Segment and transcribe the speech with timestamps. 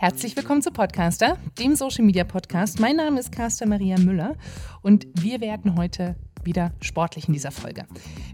[0.00, 2.80] Herzlich willkommen zu Podcaster, dem Social Media Podcast.
[2.80, 4.34] Mein Name ist Caster Maria Müller
[4.80, 7.84] und wir werden heute wieder sportlich in dieser Folge.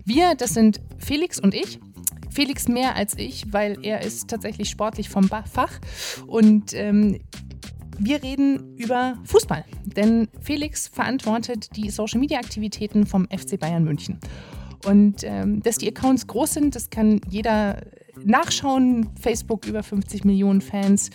[0.04, 1.80] Wir, das sind Felix und ich.
[2.30, 5.80] Felix mehr als ich, weil er ist tatsächlich sportlich vom Fach
[6.29, 7.19] und ähm,
[7.98, 14.21] wir reden über Fußball, denn Felix verantwortet die Social-Media-Aktivitäten vom FC Bayern München.
[14.87, 17.80] Und ähm, dass die Accounts groß sind, das kann jeder
[18.24, 19.10] nachschauen.
[19.20, 21.11] Facebook über 50 Millionen Fans,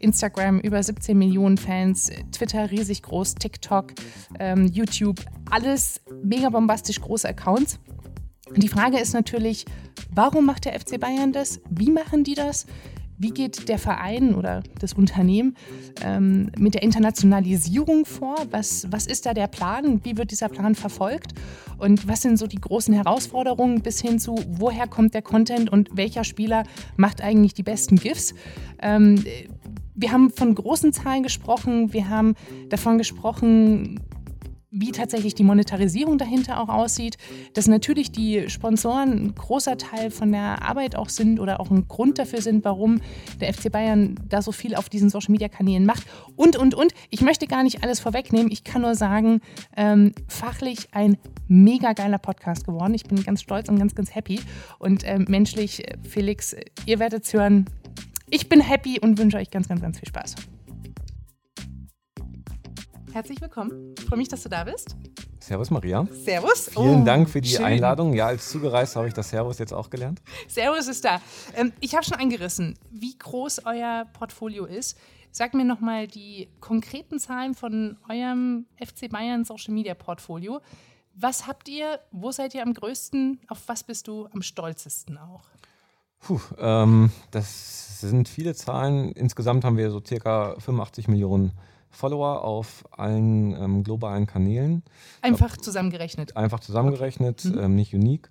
[0.00, 3.92] Instagram über 17 Millionen Fans, Twitter riesig groß, TikTok,
[4.38, 7.78] ähm, YouTube, alles mega bombastisch große Accounts.
[8.56, 9.64] Die Frage ist natürlich,
[10.12, 11.60] warum macht der FC Bayern das?
[11.70, 12.66] Wie machen die das?
[13.22, 15.54] Wie geht der Verein oder das Unternehmen
[16.02, 18.34] ähm, mit der Internationalisierung vor?
[18.50, 20.00] Was, was ist da der Plan?
[20.04, 21.34] Wie wird dieser Plan verfolgt?
[21.76, 25.90] Und was sind so die großen Herausforderungen bis hin zu, woher kommt der Content und
[25.92, 26.62] welcher Spieler
[26.96, 28.34] macht eigentlich die besten GIFs?
[28.80, 29.22] Ähm,
[29.94, 32.34] wir haben von großen Zahlen gesprochen, wir haben
[32.68, 34.00] davon gesprochen,
[34.70, 37.18] wie tatsächlich die Monetarisierung dahinter auch aussieht,
[37.54, 41.88] dass natürlich die Sponsoren ein großer Teil von der Arbeit auch sind oder auch ein
[41.88, 43.00] Grund dafür sind, warum
[43.40, 46.04] der FC Bayern da so viel auf diesen Social-Media-Kanälen macht
[46.36, 46.92] und, und, und.
[47.10, 48.52] Ich möchte gar nicht alles vorwegnehmen.
[48.52, 49.40] Ich kann nur sagen,
[49.76, 52.94] ähm, fachlich ein mega geiler Podcast geworden.
[52.94, 54.40] Ich bin ganz stolz und ganz, ganz happy.
[54.78, 56.54] Und ähm, menschlich, Felix,
[56.86, 57.66] ihr werdet es hören.
[58.32, 60.36] Ich bin happy und wünsche euch ganz, ganz, ganz viel Spaß.
[63.12, 63.92] Herzlich willkommen.
[63.98, 64.94] Ich freue mich, dass du da bist.
[65.40, 66.06] Servus Maria.
[66.12, 66.70] Servus.
[66.72, 67.64] Vielen oh, Dank für die schön.
[67.64, 68.14] Einladung.
[68.14, 70.22] Ja, als zugereist habe ich das Servus jetzt auch gelernt.
[70.46, 71.20] Servus ist da.
[71.56, 74.96] Ähm, ich habe schon angerissen, wie groß euer Portfolio ist.
[75.32, 80.60] Sag mir nochmal die konkreten Zahlen von eurem FC Bayern Social Media Portfolio.
[81.14, 81.98] Was habt ihr?
[82.12, 83.40] Wo seid ihr am größten?
[83.48, 85.42] Auf was bist du am stolzesten auch?
[86.20, 89.12] Puh, ähm, das sind viele Zahlen.
[89.12, 91.52] Insgesamt haben wir so circa 85 Millionen
[91.90, 94.82] Follower auf allen ähm, globalen Kanälen.
[95.22, 96.36] Einfach zusammengerechnet.
[96.36, 97.58] Einfach zusammengerechnet, mhm.
[97.58, 98.30] ähm, nicht unique.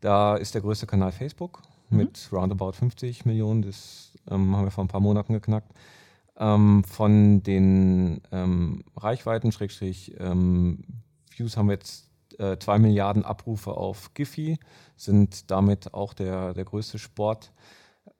[0.00, 1.98] Da ist der größte Kanal Facebook mhm.
[1.98, 3.62] mit roundabout 50 Millionen.
[3.62, 5.72] Das ähm, haben wir vor ein paar Monaten geknackt.
[6.38, 10.84] Ähm, von den ähm, Reichweiten, Schrägstrich, ähm,
[11.36, 12.09] Views haben wir jetzt
[12.40, 14.58] äh, 2 Milliarden Abrufe auf Giphy,
[14.96, 17.52] sind damit auch der, der größte Sport.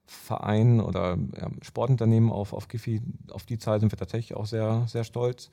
[0.05, 3.01] Verein oder ja, Sportunternehmen auf, auf Giphy.
[3.31, 5.49] Auf die Zahl sind wir tatsächlich auch sehr, sehr stolz.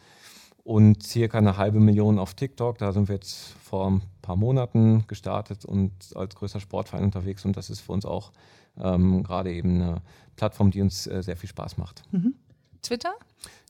[0.64, 2.76] Und circa eine halbe Million auf TikTok.
[2.76, 7.44] Da sind wir jetzt vor ein paar Monaten gestartet und als größter Sportverein unterwegs.
[7.44, 8.32] Und das ist für uns auch
[8.78, 10.02] ähm, gerade eben eine
[10.36, 12.02] Plattform, die uns äh, sehr viel Spaß macht.
[12.10, 12.34] Mhm.
[12.82, 13.14] Twitter?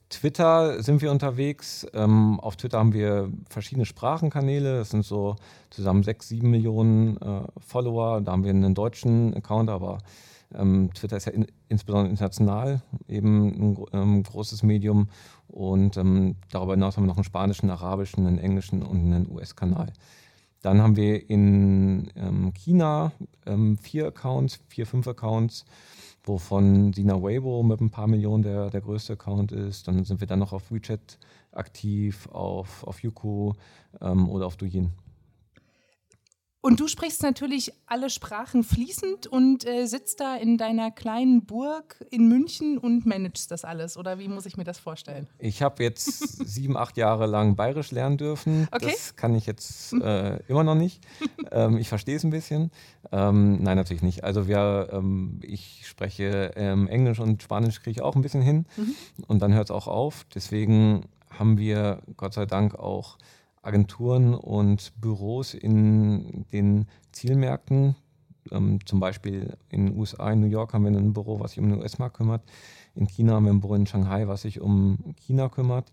[0.09, 1.85] Twitter sind wir unterwegs.
[1.93, 4.79] Ähm, auf Twitter haben wir verschiedene Sprachenkanäle.
[4.79, 5.35] Das sind so
[5.69, 8.21] zusammen sechs, sieben Millionen äh, Follower.
[8.21, 9.99] Da haben wir einen deutschen Account, aber
[10.55, 15.09] ähm, Twitter ist ja in, insbesondere international eben ein ähm, großes Medium
[15.47, 19.93] und ähm, darüber hinaus haben wir noch einen spanischen, arabischen, einen englischen und einen US-Kanal.
[20.61, 23.11] Dann haben wir in ähm, China
[23.45, 25.65] ähm, vier Accounts, vier, fünf Accounts,
[26.29, 29.87] wovon Sina Weibo mit ein paar Millionen der, der größte Account ist.
[29.87, 31.17] Dann sind wir dann noch auf WeChat
[31.51, 33.53] aktiv, auf, auf Yuku
[33.99, 34.91] ähm, oder auf Douyin.
[36.61, 42.03] Und du sprichst natürlich alle Sprachen fließend und äh, sitzt da in deiner kleinen Burg
[42.11, 43.95] in München und managst das alles.
[43.95, 45.27] Oder wie muss ich mir das vorstellen?
[45.37, 46.05] Ich habe jetzt
[46.45, 48.67] sieben, acht Jahre lang Bayerisch lernen dürfen.
[48.71, 48.87] Okay.
[48.91, 51.01] Das kann ich jetzt äh, immer noch nicht.
[51.51, 52.71] ähm, ich verstehe es ein bisschen.
[53.09, 54.25] Ähm, nein, natürlich nicht.
[54.25, 58.65] Also wir, ähm, ich spreche ähm, Englisch und Spanisch kriege ich auch ein bisschen hin.
[58.75, 58.95] Mhm.
[59.27, 60.25] Und dann hört es auch auf.
[60.35, 63.17] Deswegen haben wir Gott sei Dank auch
[63.61, 67.95] Agenturen und Büros in den Zielmärkten.
[68.51, 71.59] Ähm, zum Beispiel in den USA, in New York haben wir ein Büro, was sich
[71.59, 72.41] um den US-Markt kümmert.
[72.95, 75.91] In China haben wir ein Büro in Shanghai, was sich um China kümmert.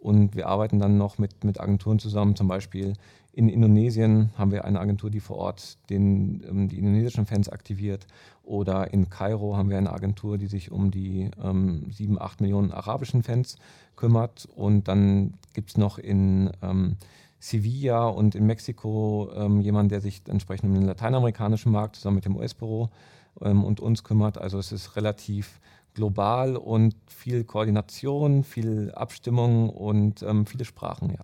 [0.00, 2.94] Und wir arbeiten dann noch mit, mit Agenturen zusammen, zum Beispiel
[3.32, 8.06] in Indonesien haben wir eine Agentur, die vor Ort den, ähm, die indonesischen Fans aktiviert.
[8.42, 12.72] Oder in Kairo haben wir eine Agentur, die sich um die ähm, 7, 8 Millionen
[12.72, 13.56] arabischen Fans
[13.94, 14.48] kümmert.
[14.56, 16.96] Und dann gibt es noch in ähm,
[17.38, 22.24] Sevilla und in Mexiko ähm, jemanden, der sich entsprechend um den lateinamerikanischen Markt zusammen mit
[22.24, 22.90] dem US-Büro
[23.40, 24.38] ähm, und uns kümmert.
[24.38, 25.60] Also es ist relativ
[25.94, 31.20] global und viel Koordination, viel Abstimmung und ähm, viele Sprachen, ja.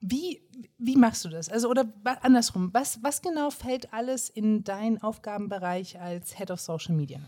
[0.00, 0.40] Wie,
[0.78, 1.50] wie machst du das?
[1.50, 1.84] Also, oder
[2.22, 7.20] andersrum, was, was genau fällt alles in deinen Aufgabenbereich als Head of Social Media?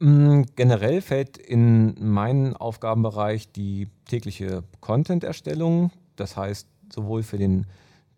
[0.00, 5.92] Mm, generell fällt in meinen Aufgabenbereich die tägliche Content-Erstellung.
[6.16, 7.66] Das heißt, sowohl für den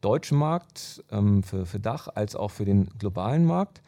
[0.01, 3.83] deutschen Markt, ähm, für, für Dach, als auch für den globalen Markt.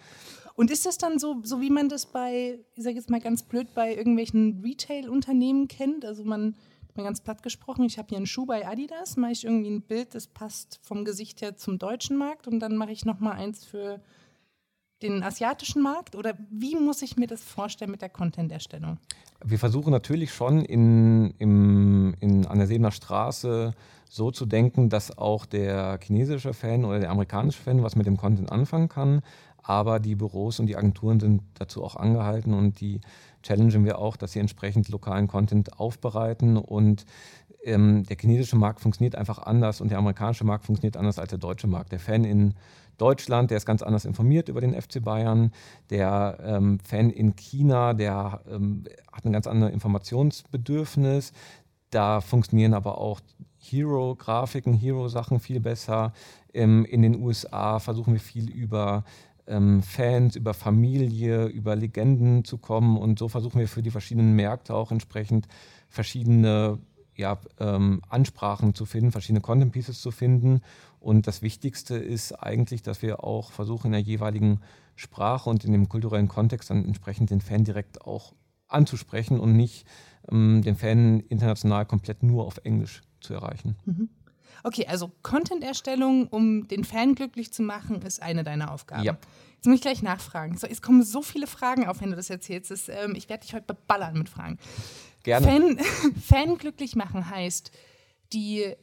[0.57, 3.43] Und ist das dann so, so wie man das bei, ich sage jetzt mal ganz
[3.43, 6.05] blöd, bei irgendwelchen Retail-Unternehmen kennt?
[6.05, 6.57] Also man,
[6.97, 9.83] mal ganz platt gesprochen, ich habe hier einen Schuh bei Adidas, mache ich irgendwie ein
[9.83, 13.33] Bild, das passt vom Gesicht her zum deutschen Markt und dann mache ich noch mal
[13.33, 14.01] eins für
[15.03, 16.17] den asiatischen Markt?
[16.17, 18.99] Oder wie muss ich mir das vorstellen mit der Content-Erstellung?
[19.45, 23.75] Wir versuchen natürlich schon in, im, in, an der Sebener Straße
[24.09, 28.17] so zu denken, dass auch der chinesische Fan oder der amerikanische Fan was mit dem
[28.17, 29.23] Content anfangen kann.
[29.69, 33.01] Aber die Büros und die Agenturen sind dazu auch angehalten und die
[33.43, 36.57] challengen wir auch, dass sie entsprechend lokalen Content aufbereiten.
[36.57, 37.05] Und
[37.65, 41.41] ähm, der chinesische Markt funktioniert einfach anders und der amerikanische Markt funktioniert anders als der
[41.41, 41.91] deutsche Markt.
[41.91, 42.55] Der Fan in
[42.97, 45.51] Deutschland, der ist ganz anders informiert über den FC Bayern.
[45.91, 51.33] Der ähm, Fan in China, der ähm, hat ein ganz anderes Informationsbedürfnis.
[51.91, 53.21] Da funktionieren aber auch
[53.59, 56.13] Hero-Grafiken, Hero-Sachen viel besser.
[56.55, 59.03] Ähm, in den USA versuchen wir viel über
[59.47, 62.97] ähm, Fans, über Familie, über Legenden zu kommen.
[62.97, 65.49] Und so versuchen wir für die verschiedenen Märkte auch entsprechend
[65.89, 66.79] verschiedene
[67.15, 70.61] ja, ähm, Ansprachen zu finden, verschiedene Content Pieces zu finden.
[71.01, 74.61] Und das Wichtigste ist eigentlich, dass wir auch versuchen, in der jeweiligen
[74.97, 78.35] Sprache und in dem kulturellen Kontext dann entsprechend den Fan direkt auch
[78.69, 79.87] anzusprechen und nicht
[80.31, 83.77] ähm, den Fan international komplett nur auf Englisch zu erreichen.
[83.85, 84.09] Mhm.
[84.63, 89.05] Okay, also Content-Erstellung, um den Fan glücklich zu machen, ist eine deiner Aufgaben.
[89.05, 89.17] Ja.
[89.57, 90.57] Jetzt muss ich gleich nachfragen.
[90.59, 92.71] So, es kommen so viele Fragen auf, wenn du das erzählst.
[92.71, 94.59] Das, ähm, ich werde dich heute beballern mit Fragen.
[95.23, 95.47] Gerne.
[95.47, 95.79] Fan,
[96.23, 97.71] Fan glücklich machen heißt,
[98.33, 98.75] die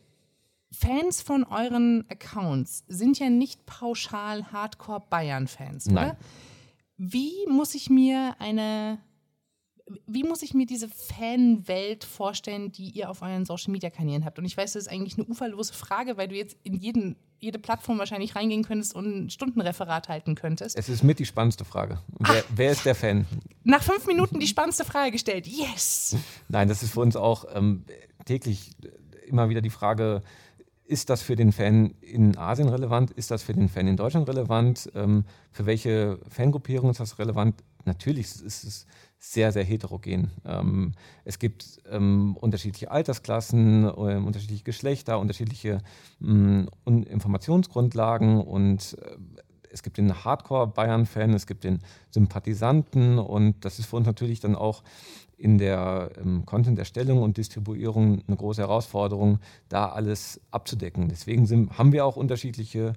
[0.72, 6.18] Fans von euren Accounts sind ja nicht pauschal Hardcore-Bayern-Fans, oder?
[6.98, 9.00] Wie muss ich mir eine
[10.08, 14.40] wie muss ich mir diese Fanwelt vorstellen, die ihr auf euren Social Media Kanälen habt?
[14.40, 17.60] Und ich weiß, das ist eigentlich eine uferlose Frage, weil du jetzt in jeden, jede
[17.60, 20.78] Plattform wahrscheinlich reingehen könntest und ein Stundenreferat halten könntest.
[20.78, 22.00] Es ist mit die spannendste Frage.
[22.20, 23.26] Wer, wer, ist der Fan?
[23.64, 25.48] Nach fünf Minuten die spannendste Frage gestellt.
[25.48, 26.16] Yes!
[26.48, 27.84] Nein, das ist für uns auch ähm,
[28.26, 28.72] täglich
[29.28, 30.22] immer wieder die Frage,
[30.86, 33.12] ist das für den Fan in Asien relevant?
[33.12, 34.92] Ist das für den Fan in Deutschland relevant?
[34.96, 37.64] Ähm, für welche Fangruppierung ist das relevant?
[37.86, 38.86] Natürlich ist es
[39.24, 40.32] sehr, sehr heterogen.
[40.46, 40.92] Ähm,
[41.24, 43.88] es gibt ähm, unterschiedliche Altersklassen, äh,
[44.18, 45.82] unterschiedliche Geschlechter, unterschiedliche
[46.22, 49.16] ähm, Informationsgrundlagen und äh,
[49.70, 51.80] es gibt den Hardcore-Bayern-Fan, es gibt den
[52.12, 54.84] Sympathisanten und das ist für uns natürlich dann auch
[55.38, 61.08] in der ähm, Content-Erstellung und Distribuierung eine große Herausforderung, da alles abzudecken.
[61.08, 62.94] Deswegen sind, haben wir auch unterschiedliche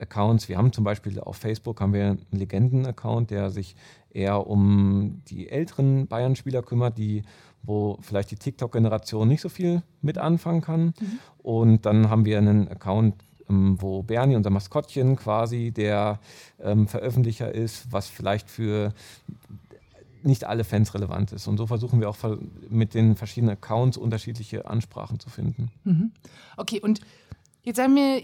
[0.00, 0.48] Accounts.
[0.48, 3.76] Wir haben zum Beispiel auf Facebook haben wir einen Legenden-Account, der sich
[4.10, 7.22] eher um die älteren Bayern-Spieler kümmert, die
[7.62, 10.86] wo vielleicht die TikTok-Generation nicht so viel mit anfangen kann.
[10.86, 11.18] Mhm.
[11.38, 13.16] Und dann haben wir einen Account,
[13.48, 16.20] ähm, wo Bernie, unser Maskottchen, quasi der
[16.60, 18.94] ähm, Veröffentlicher ist, was vielleicht für
[20.22, 21.46] nicht alle Fans relevant ist.
[21.48, 22.16] Und so versuchen wir auch
[22.68, 25.70] mit den verschiedenen Accounts unterschiedliche Ansprachen zu finden.
[25.84, 26.12] Mhm.
[26.56, 27.00] Okay, und
[27.62, 28.20] jetzt sagen wir,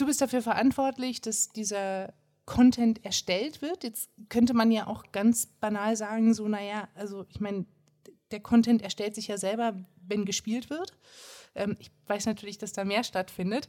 [0.00, 2.12] du bist dafür verantwortlich, dass dieser
[2.46, 3.84] Content erstellt wird.
[3.84, 7.66] Jetzt könnte man ja auch ganz banal sagen, so, naja, also ich meine,
[8.30, 9.74] der Content erstellt sich ja selber,
[10.06, 10.96] wenn gespielt wird.
[11.54, 13.68] Ähm, ich weiß natürlich, dass da mehr stattfindet.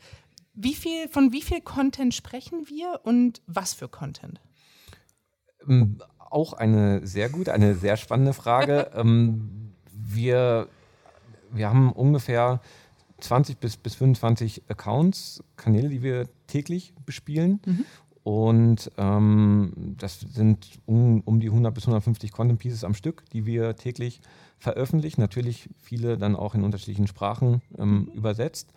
[0.54, 4.40] Wie viel, von wie viel Content sprechen wir und was für Content?
[5.68, 8.92] Ähm, auch eine sehr gute, eine sehr spannende Frage.
[8.96, 10.68] ähm, wir,
[11.52, 12.62] wir haben ungefähr
[13.22, 17.62] 20 bis, bis 25 Accounts, Kanäle, die wir täglich bespielen.
[17.66, 17.86] Mhm.
[18.24, 23.46] Und ähm, das sind um, um die 100 bis 150 Content Pieces am Stück, die
[23.46, 24.22] wir täglich
[24.60, 25.22] veröffentlichen.
[25.22, 28.12] Natürlich viele dann auch in unterschiedlichen Sprachen ähm, mhm.
[28.14, 28.74] übersetzt.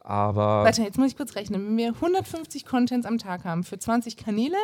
[0.00, 0.64] Aber.
[0.64, 1.64] Warte, jetzt muss ich kurz rechnen.
[1.64, 4.56] Wenn wir 150 Contents am Tag haben für 20 Kanäle,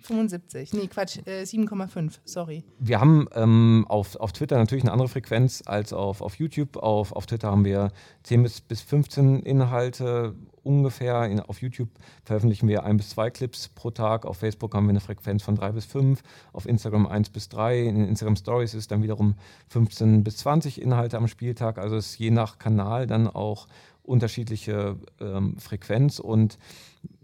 [0.00, 0.72] 75.
[0.72, 2.64] Nee, Quatsch, äh, 7,5, sorry.
[2.78, 6.76] Wir haben ähm, auf, auf Twitter natürlich eine andere Frequenz als auf, auf YouTube.
[6.76, 7.90] Auf, auf Twitter haben wir
[8.24, 11.24] 10 bis, bis 15 Inhalte ungefähr.
[11.24, 11.88] In, auf YouTube
[12.24, 14.26] veröffentlichen wir ein bis zwei Clips pro Tag.
[14.26, 16.22] Auf Facebook haben wir eine Frequenz von drei bis fünf.
[16.52, 17.80] Auf Instagram eins bis drei.
[17.80, 19.34] In Instagram Stories ist dann wiederum
[19.68, 21.78] 15 bis 20 Inhalte am Spieltag.
[21.78, 23.66] Also es ist je nach Kanal dann auch
[24.02, 26.58] unterschiedliche ähm, Frequenz und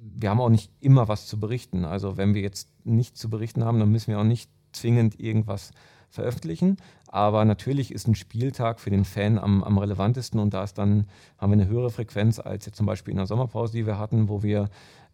[0.02, 1.85] wir haben auch nicht immer was zu berichten.
[1.85, 5.71] Also wenn wir jetzt nichts zu berichten haben, dann müssen wir auch nicht zwingend irgendwas
[6.11, 6.76] veröffentlichen.
[7.06, 11.06] Aber natürlich ist ein Spieltag für den Fan am, am relevantesten und da ist dann,
[11.38, 14.28] haben wir eine höhere Frequenz als jetzt zum Beispiel in der Sommerpause, die wir hatten,
[14.28, 14.68] wo wir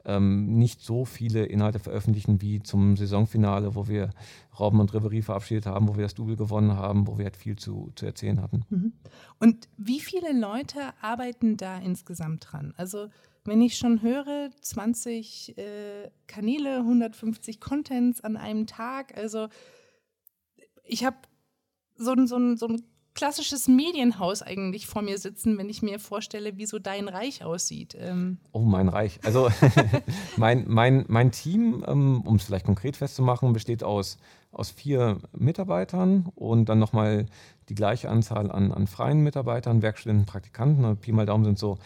[0.05, 4.11] ähm, nicht so viele Inhalte veröffentlichen wie zum Saisonfinale, wo wir
[4.59, 7.57] Robben und Ribery verabschiedet haben, wo wir das Double gewonnen haben, wo wir halt viel
[7.57, 8.65] zu, zu erzählen hatten.
[8.71, 8.93] Mhm.
[9.39, 12.75] Und wie viele Leute arbeiten da insgesamt dran?
[12.77, 13.09] Also
[13.45, 19.49] wenn ich schon höre, 20 äh, Kanäle, 150 Contents an einem Tag, also
[20.85, 21.17] ich habe
[21.97, 22.83] so, so, so ein
[23.19, 27.97] klassisches Medienhaus eigentlich vor mir sitzen, wenn ich mir vorstelle, wie so dein Reich aussieht.
[27.99, 29.19] Ähm oh, mein Reich.
[29.25, 29.49] Also
[30.37, 34.19] mein, mein, mein Team, ähm, um es vielleicht konkret festzumachen, besteht aus,
[34.53, 37.27] aus vier Mitarbeitern und dann nochmal
[37.69, 40.97] die gleiche Anzahl an, an freien Mitarbeitern, Werkstudenten, Praktikanten.
[40.99, 41.79] Pi mal Daumen sind so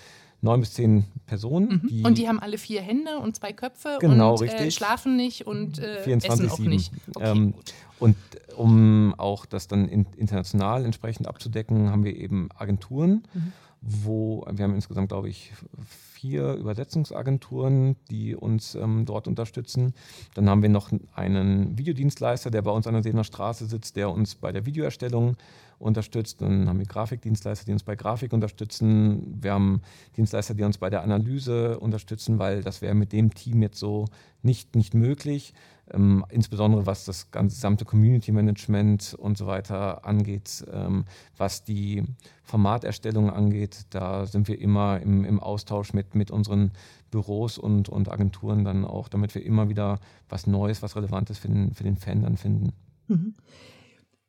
[0.42, 1.80] neun bis zehn Personen.
[1.82, 1.88] Mhm.
[1.88, 5.46] Die und die haben alle vier Hände und zwei Köpfe genau, und äh, schlafen nicht
[5.46, 6.68] und äh, 24, essen auch 7.
[6.68, 6.92] nicht.
[7.14, 7.54] Okay, ähm,
[7.98, 8.16] und
[8.56, 13.52] um auch das dann in, international entsprechend abzudecken, haben wir eben Agenturen, mhm.
[13.82, 15.52] Wo wir haben insgesamt, glaube ich,
[15.84, 19.92] vier Übersetzungsagenturen, die uns ähm, dort unterstützen.
[20.34, 24.10] Dann haben wir noch einen Videodienstleister, der bei uns an der Seener Straße sitzt, der
[24.10, 25.36] uns bei der Videoerstellung
[25.80, 26.40] unterstützt.
[26.40, 29.42] Dann haben wir Grafikdienstleister, die uns bei Grafik unterstützen.
[29.42, 29.82] Wir haben
[30.16, 34.06] Dienstleister, die uns bei der Analyse unterstützen, weil das wäre mit dem Team jetzt so
[34.42, 35.54] nicht, nicht möglich.
[35.92, 41.04] Ähm, insbesondere was das gesamte Community Management und so weiter angeht, ähm,
[41.36, 42.02] was die
[42.42, 46.72] Formaterstellung angeht, da sind wir immer im, im Austausch mit, mit unseren
[47.10, 51.48] Büros und, und Agenturen dann auch, damit wir immer wieder was Neues, was Relevantes für
[51.48, 52.72] den, für den Fan dann finden.
[53.08, 53.34] Mhm.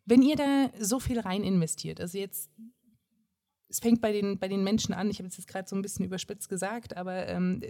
[0.06, 2.52] Wenn ihr da so viel rein investiert, also jetzt,
[3.70, 5.82] es fängt bei den, bei den Menschen an, ich habe es jetzt gerade so ein
[5.82, 7.62] bisschen überspitzt gesagt, aber ähm,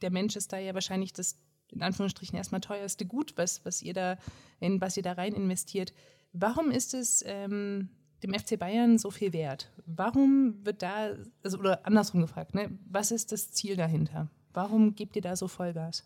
[0.00, 1.38] der Mensch ist da ja wahrscheinlich das,
[1.72, 4.18] in Anführungsstrichen, erstmal teuerste Gut, was, was ihr da,
[4.60, 5.92] in was ihr da rein investiert.
[6.32, 7.88] Warum ist es ähm,
[8.22, 9.70] dem FC Bayern so viel wert?
[9.86, 11.10] Warum wird da,
[11.42, 14.28] also, oder andersrum gefragt, ne, was ist das Ziel dahinter?
[14.52, 16.04] Warum gebt ihr da so Vollgas?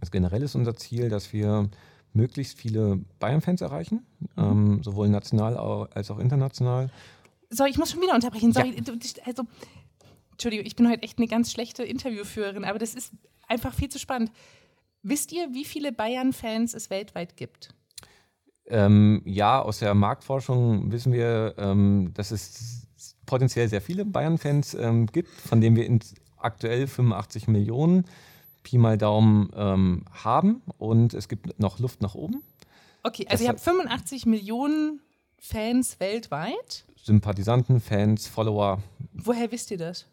[0.00, 1.68] Also generell ist unser Ziel, dass wir
[2.12, 4.28] möglichst viele Bayern-Fans erreichen, mhm.
[4.36, 6.90] ähm, sowohl national als auch international.
[7.50, 8.52] Sorry, ich muss schon wieder unterbrechen.
[8.52, 8.94] Sorry, ja.
[9.24, 9.44] also,
[10.32, 13.12] Entschuldigung, ich bin heute echt eine ganz schlechte Interviewführerin, aber das ist
[13.46, 14.30] einfach viel zu spannend.
[15.02, 17.74] Wisst ihr, wie viele Bayern-Fans es weltweit gibt?
[18.66, 22.86] Ähm, ja, aus der Marktforschung wissen wir, ähm, dass es
[23.26, 25.98] potenziell sehr viele Bayern-Fans ähm, gibt, von denen wir
[26.36, 28.04] aktuell 85 Millionen
[28.62, 32.42] Pi mal Daumen ähm, haben und es gibt noch Luft nach oben.
[33.02, 35.00] Okay, also das ihr habt 85 Millionen
[35.38, 36.84] Fans weltweit?
[36.96, 38.82] Sympathisanten, Fans, Follower.
[39.14, 40.06] Woher wisst ihr das?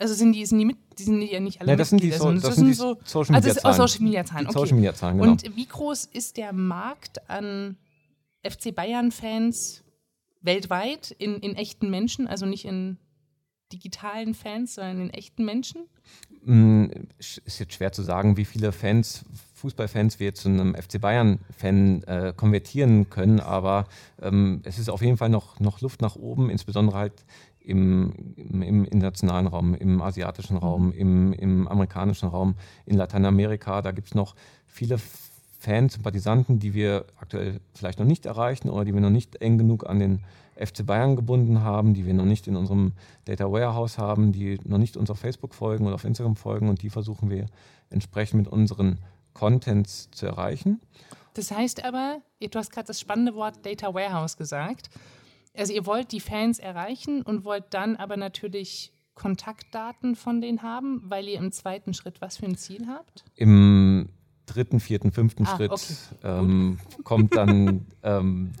[0.00, 2.10] Also sind die, sind die, mit, die sind ja nicht alle ja, das sind die,
[2.10, 3.76] so, das, das sind die so, Social Media also Zahlen.
[3.76, 4.46] Social Media Zahlen.
[4.46, 4.58] Okay.
[4.58, 5.30] Social Media Zahlen, genau.
[5.32, 7.76] Und wie groß ist der Markt an
[8.42, 9.84] FC Bayern Fans
[10.40, 12.96] weltweit in, in echten Menschen, also nicht in
[13.74, 15.82] digitalen Fans, sondern in echten Menschen?
[16.44, 16.86] Mm,
[17.18, 19.26] ist jetzt schwer zu sagen, wie viele Fans,
[19.56, 23.86] Fußballfans wir zu einem FC Bayern-Fan äh, konvertieren können, aber
[24.22, 27.26] ähm, es ist auf jeden Fall noch, noch Luft nach oben, insbesondere halt
[27.70, 30.62] im, im, im internationalen Raum, im asiatischen mhm.
[30.62, 32.54] Raum, im, im amerikanischen Raum,
[32.86, 33.82] in Lateinamerika.
[33.82, 34.34] Da gibt es noch
[34.66, 34.98] viele
[35.58, 39.58] Fans, Sympathisanten, die wir aktuell vielleicht noch nicht erreichen oder die wir noch nicht eng
[39.58, 40.20] genug an den
[40.56, 42.92] FC Bayern gebunden haben, die wir noch nicht in unserem
[43.24, 46.82] Data Warehouse haben, die noch nicht uns auf Facebook folgen oder auf Instagram folgen und
[46.82, 47.46] die versuchen wir
[47.90, 48.98] entsprechend mit unseren
[49.32, 50.80] Contents zu erreichen.
[51.34, 54.90] Das heißt aber, du hast gerade das spannende Wort Data Warehouse gesagt.
[55.60, 61.02] Also ihr wollt die Fans erreichen und wollt dann aber natürlich Kontaktdaten von denen haben,
[61.04, 63.24] weil ihr im zweiten Schritt was für ein Ziel habt?
[63.36, 64.08] Im
[64.46, 65.84] dritten, vierten, fünften ah, Schritt okay.
[66.24, 68.52] ähm, kommt dann ähm,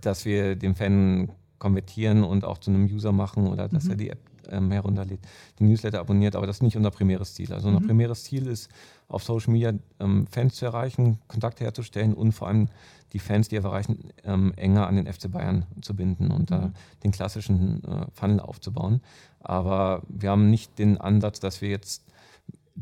[0.00, 3.90] dass wir den Fan konvertieren und auch zu einem User machen oder dass mhm.
[3.90, 5.20] er die App ähm, herunterlädt,
[5.58, 7.52] die Newsletter abonniert, aber das ist nicht unser primäres Ziel.
[7.52, 7.86] Also unser mhm.
[7.86, 8.70] primäres Ziel ist,
[9.08, 12.68] auf Social Media ähm, Fans zu erreichen, Kontakte herzustellen und vor allem
[13.12, 16.72] die Fans, die wir erreichen, ähm, enger an den FC Bayern zu binden und mhm.
[17.02, 19.00] den klassischen äh, Funnel aufzubauen.
[19.40, 22.06] Aber wir haben nicht den Ansatz, dass wir jetzt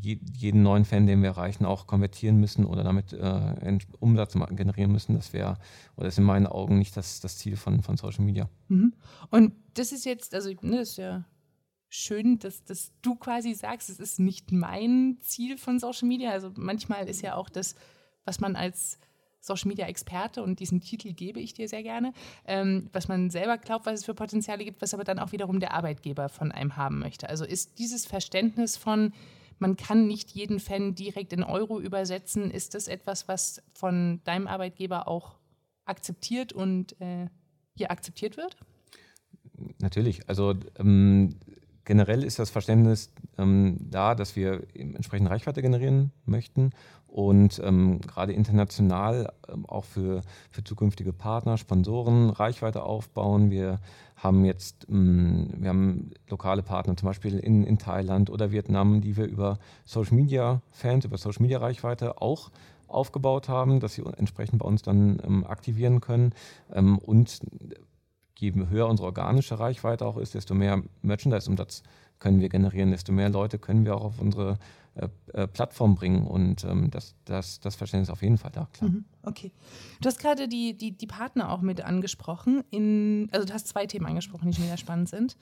[0.00, 5.14] jeden neuen Fan, den wir erreichen, auch konvertieren müssen oder damit äh, Umsatz generieren müssen.
[5.14, 5.58] Das wäre,
[5.96, 8.48] oder ist in meinen Augen nicht das, das Ziel von, von Social Media.
[8.68, 8.94] Mhm.
[9.30, 11.24] Und das ist jetzt, also ne, das ist ja
[11.88, 16.30] schön, dass, dass du quasi sagst, es ist nicht mein Ziel von Social Media.
[16.30, 17.74] Also manchmal ist ja auch das,
[18.24, 18.98] was man als
[19.40, 22.12] Social Media Experte und diesen Titel gebe ich dir sehr gerne,
[22.44, 25.60] ähm, was man selber glaubt, was es für Potenziale gibt, was aber dann auch wiederum
[25.60, 27.28] der Arbeitgeber von einem haben möchte.
[27.28, 29.12] Also ist dieses Verständnis von,
[29.58, 32.50] man kann nicht jeden Fan direkt in Euro übersetzen.
[32.50, 35.36] Ist das etwas, was von deinem Arbeitgeber auch
[35.84, 37.28] akzeptiert und äh,
[37.74, 38.56] hier akzeptiert wird?
[39.78, 40.28] Natürlich.
[40.28, 41.34] Also ähm,
[41.88, 46.70] generell ist das Verständnis ähm, da, dass wir entsprechend Reichweite generieren möchten
[47.06, 53.50] und ähm, gerade international ähm, auch für, für zukünftige Partner, Sponsoren Reichweite aufbauen.
[53.50, 53.80] Wir
[54.16, 59.16] haben jetzt ähm, wir haben lokale Partner, zum Beispiel in, in Thailand oder Vietnam, die
[59.16, 62.50] wir über Social Media Fans, über Social Media Reichweite auch
[62.86, 66.34] aufgebaut haben, dass sie entsprechend bei uns dann ähm, aktivieren können.
[66.70, 67.40] Ähm, und
[68.40, 71.82] je höher unsere organische Reichweite auch ist, desto mehr Merchandise-Umsatz
[72.18, 74.58] können wir generieren, desto mehr Leute können wir auch auf unsere
[74.94, 76.26] äh, äh, Plattform bringen.
[76.26, 78.90] Und ähm, das, das, das Verständnis ist auf jeden Fall da, klar.
[78.90, 79.52] Mhm, okay.
[80.00, 82.64] Du hast gerade die, die, die Partner auch mit angesprochen.
[82.70, 85.36] In, also du hast zwei Themen angesprochen, die wieder spannend sind.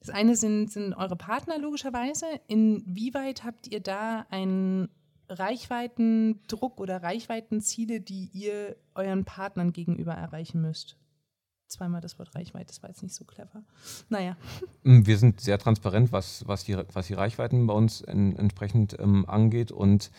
[0.00, 2.26] Das eine sind, sind eure Partner logischerweise.
[2.46, 4.88] Inwieweit habt ihr da einen
[5.28, 10.96] Reichweitendruck oder Reichweitenziele, die ihr euren Partnern gegenüber erreichen müsst?
[11.70, 13.62] Zweimal das Wort Reichweite, das war jetzt nicht so clever.
[14.08, 14.36] Naja.
[14.82, 18.98] Mm, wir sind sehr transparent, was, was, die, was die Reichweiten bei uns in, entsprechend
[18.98, 20.10] ähm, angeht und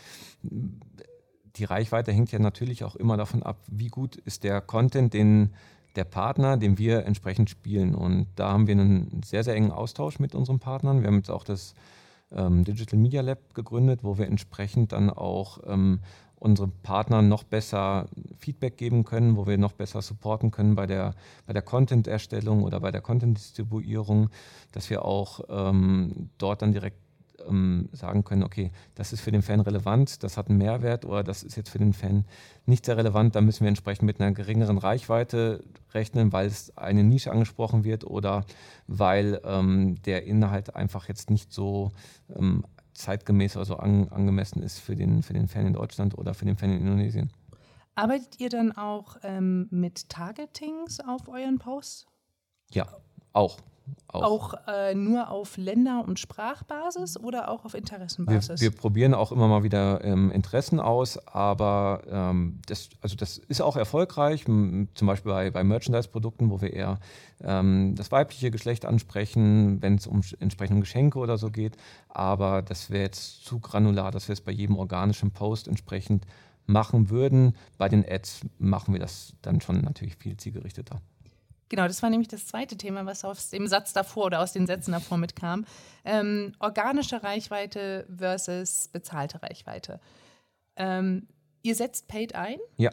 [1.56, 5.54] die Reichweite hängt ja natürlich auch immer davon ab, wie gut ist der Content, den
[5.96, 7.96] der Partner, den wir entsprechend spielen.
[7.96, 11.02] Und da haben wir einen sehr, sehr engen Austausch mit unseren Partnern.
[11.02, 11.74] Wir haben jetzt auch das
[12.32, 16.00] ähm, Digital Media Lab gegründet, wo wir entsprechend dann auch ähm,
[16.42, 18.08] unseren Partnern noch besser
[18.40, 21.14] Feedback geben können, wo wir noch besser supporten können bei der,
[21.46, 24.30] bei der Content-Erstellung oder bei der Content-Distribuierung,
[24.72, 26.98] dass wir auch ähm, dort dann direkt
[27.48, 31.24] ähm, sagen können, okay, das ist für den Fan relevant, das hat einen Mehrwert oder
[31.24, 32.26] das ist jetzt für den Fan
[32.66, 37.04] nicht sehr relevant, da müssen wir entsprechend mit einer geringeren Reichweite rechnen, weil es eine
[37.04, 38.46] Nische angesprochen wird oder
[38.88, 41.92] weil ähm, der Inhalt einfach jetzt nicht so
[42.36, 42.64] ähm,
[43.02, 46.46] zeitgemäß oder so an, angemessen ist für den, für den Fan in Deutschland oder für
[46.46, 47.32] den Fan in Indonesien.
[47.96, 52.08] Arbeitet ihr dann auch ähm, mit Targetings auf euren Posts?
[52.72, 52.88] Ja,
[53.34, 53.58] auch.
[54.08, 58.62] Auch, auch äh, nur auf Länder- und Sprachbasis oder auch auf Interessenbasis?
[58.62, 63.38] Wir, wir probieren auch immer mal wieder ähm, Interessen aus, aber ähm, das, also das
[63.38, 67.00] ist auch erfolgreich, zum Beispiel bei, bei Merchandise-Produkten, wo wir eher
[67.44, 71.78] ähm, das weibliche Geschlecht ansprechen, wenn es um entsprechende Geschenke oder so geht.
[72.10, 76.26] Aber das wäre jetzt zu granular, dass wir es bei jedem organischen Post entsprechend
[76.66, 77.56] machen würden.
[77.78, 81.02] Bei den Ads machen wir das dann schon natürlich viel zielgerichteter.
[81.72, 84.68] Genau, das war nämlich das zweite Thema, was aus dem Satz davor oder aus den
[84.68, 85.64] Sätzen davor mitkam.
[86.04, 90.02] Ähm, organische Reichweite versus bezahlte Reichweite.
[90.76, 91.28] Ähm,
[91.62, 92.58] ihr setzt Paid ein?
[92.76, 92.90] Ja.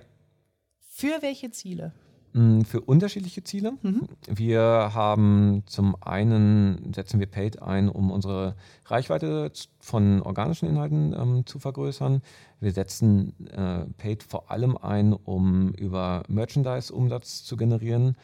[0.91, 1.93] Für welche Ziele?
[2.35, 3.73] Mm, für unterschiedliche Ziele.
[3.83, 4.07] Mhm.
[4.29, 11.47] Wir haben zum einen setzen wir Paid ein, um unsere Reichweite von organischen Inhalten ähm,
[11.47, 12.23] zu vergrößern.
[12.61, 18.17] Wir setzen äh, Paid vor allem ein, um über Merchandise-Umsatz zu generieren.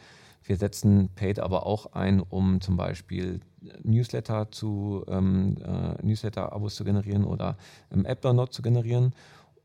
[0.45, 3.41] Wir setzen Paid aber auch ein, um zum Beispiel
[3.83, 7.57] Newsletter zu ähm, äh, Newsletter-Abos zu generieren oder
[7.91, 9.13] ähm, App-Download zu generieren.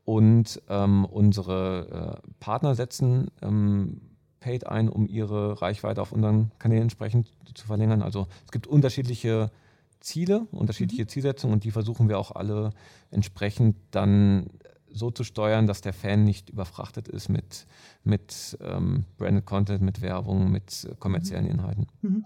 [0.03, 4.01] Und ähm, unsere äh, Partner setzen ähm,
[4.39, 8.01] Paid ein, um ihre Reichweite auf unseren Kanälen entsprechend zu verlängern.
[8.01, 9.51] Also es gibt unterschiedliche
[9.99, 11.07] Ziele, unterschiedliche mhm.
[11.07, 12.71] Zielsetzungen und die versuchen wir auch alle
[13.11, 14.47] entsprechend dann
[14.93, 17.65] so zu steuern, dass der Fan nicht überfrachtet ist mit,
[18.03, 21.51] mit ähm, Branded Content, mit Werbung, mit äh, kommerziellen mhm.
[21.51, 21.87] Inhalten.
[22.01, 22.25] Mhm.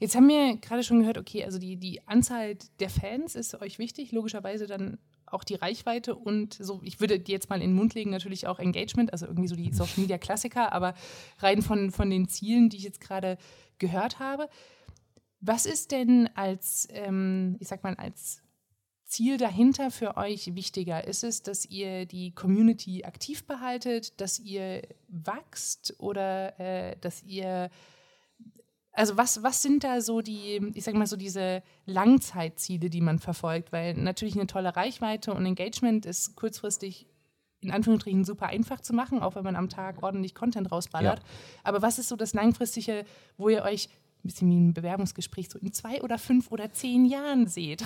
[0.00, 3.78] Jetzt haben wir gerade schon gehört, okay, also die, die Anzahl der Fans ist euch
[3.78, 7.74] wichtig, logischerweise dann auch die Reichweite und so, ich würde dir jetzt mal in den
[7.74, 10.94] Mund legen, natürlich auch Engagement, also irgendwie so die Social Media Klassiker, aber
[11.38, 13.38] rein von, von den Zielen, die ich jetzt gerade
[13.78, 14.48] gehört habe.
[15.40, 18.43] Was ist denn als, ähm, ich sag mal, als
[19.14, 21.06] Ziel dahinter für euch wichtiger?
[21.06, 27.70] Ist es, dass ihr die Community aktiv behaltet, dass ihr wächst oder äh, dass ihr
[28.92, 33.18] also was, was sind da so die, ich sag mal so diese Langzeitziele, die man
[33.18, 33.72] verfolgt?
[33.72, 37.06] Weil natürlich eine tolle Reichweite und Engagement ist kurzfristig
[37.60, 41.20] in Anführungsstrichen super einfach zu machen, auch wenn man am Tag ordentlich Content rausballert.
[41.20, 41.24] Ja.
[41.62, 43.04] Aber was ist so das Langfristige,
[43.36, 43.88] wo ihr euch
[44.24, 47.82] ein bisschen wie ein Bewerbungsgespräch so in zwei oder fünf oder zehn Jahren seht?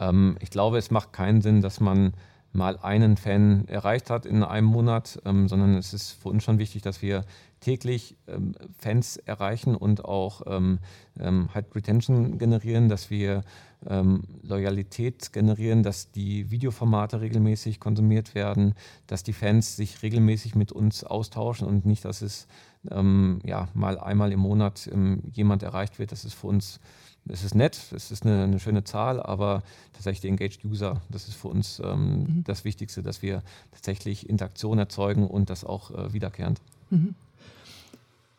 [0.00, 2.14] Ähm, ich glaube, es macht keinen Sinn, dass man
[2.52, 6.58] mal einen Fan erreicht hat in einem Monat, ähm, sondern es ist für uns schon
[6.58, 7.24] wichtig, dass wir
[7.60, 10.80] täglich ähm, Fans erreichen und auch ähm,
[11.18, 13.42] ähm halt Retention generieren, dass wir
[13.86, 18.74] ähm, Loyalität generieren, dass die Videoformate regelmäßig konsumiert werden,
[19.06, 22.48] dass die Fans sich regelmäßig mit uns austauschen und nicht, dass es
[22.90, 24.90] ähm, ja, mal einmal im Monat
[25.32, 26.12] jemand erreicht wird.
[26.12, 26.80] Das ist für uns
[27.28, 31.28] es ist nett, es ist eine, eine, schöne Zahl, aber tatsächlich die Engaged User, das
[31.28, 32.44] ist für uns ähm, mhm.
[32.44, 36.60] das Wichtigste, dass wir tatsächlich Interaktion erzeugen und das auch äh, wiederkehrend.
[36.90, 37.14] Mhm.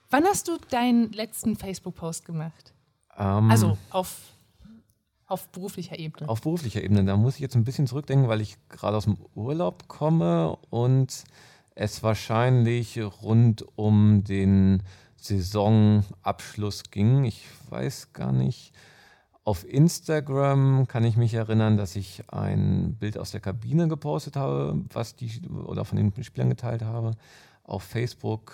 [0.09, 2.73] Wann hast du deinen letzten Facebook-Post gemacht?
[3.17, 4.17] Ähm, also auf,
[5.27, 6.27] Auf beruflicher Ebene.
[6.27, 7.05] Auf beruflicher Ebene.
[7.05, 11.23] Da muss ich jetzt ein bisschen zurückdenken, weil ich gerade aus dem Urlaub komme und
[11.75, 14.83] es wahrscheinlich rund um den
[15.21, 17.23] Saisonabschluss ging.
[17.23, 18.73] Ich weiß gar nicht.
[19.43, 24.83] Auf Instagram kann ich mich erinnern, dass ich ein Bild aus der Kabine gepostet habe,
[24.93, 27.11] was die oder von den Spielern geteilt habe.
[27.63, 28.53] Auf Facebook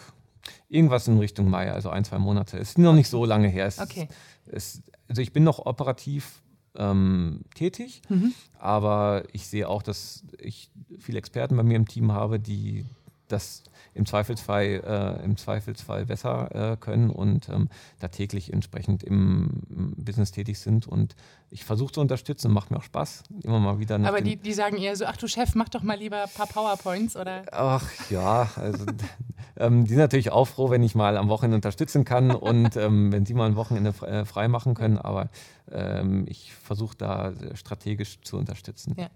[0.69, 2.57] irgendwas in Richtung Mai, also ein, zwei Monate.
[2.57, 3.65] Es ist noch nicht so lange her.
[3.65, 4.07] Es, okay.
[4.45, 6.41] Es, also ich bin noch operativ
[6.75, 8.33] ähm, tätig, mhm.
[8.59, 12.85] aber ich sehe auch, dass ich viele Experten bei mir im Team habe, die
[13.27, 13.63] das
[13.97, 19.93] im Zweifelsfall, äh, im Zweifelsfall besser äh, können und ähm, da täglich entsprechend im, im,
[19.97, 20.87] Business tätig sind.
[20.87, 21.15] Und
[21.49, 23.95] ich versuche zu unterstützen, macht mir auch Spaß, immer mal wieder.
[24.05, 26.47] Aber die, die sagen eher so, ach du Chef, mach doch mal lieber ein paar
[26.47, 27.43] PowerPoints, oder?
[27.51, 28.85] Ach ja, also
[29.57, 33.11] ähm, die sind natürlich auch froh, wenn ich mal am Wochenende unterstützen kann und ähm,
[33.11, 34.97] wenn sie mal ein Wochenende äh, frei machen können.
[34.97, 35.29] Aber
[35.71, 38.95] ähm, ich versuche da strategisch zu unterstützen.
[38.97, 39.09] Ja.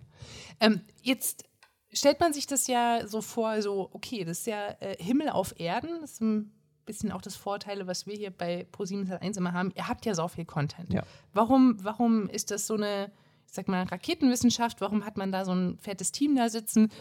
[0.59, 1.45] Ähm, jetzt
[1.93, 5.59] stellt man sich das ja so vor, so, okay, das ist ja äh, Himmel auf
[5.59, 6.01] Erden.
[6.01, 6.51] Das ist ein
[6.85, 9.71] bisschen auch das Vorteile, was wir hier bei Pro7 1 immer haben.
[9.75, 10.93] Ihr habt ja so viel Content.
[10.93, 11.03] Ja.
[11.33, 13.11] Warum, warum ist das so eine,
[13.47, 14.81] ich sag mal, Raketenwissenschaft?
[14.81, 16.91] Warum hat man da so ein fettes Team da sitzen?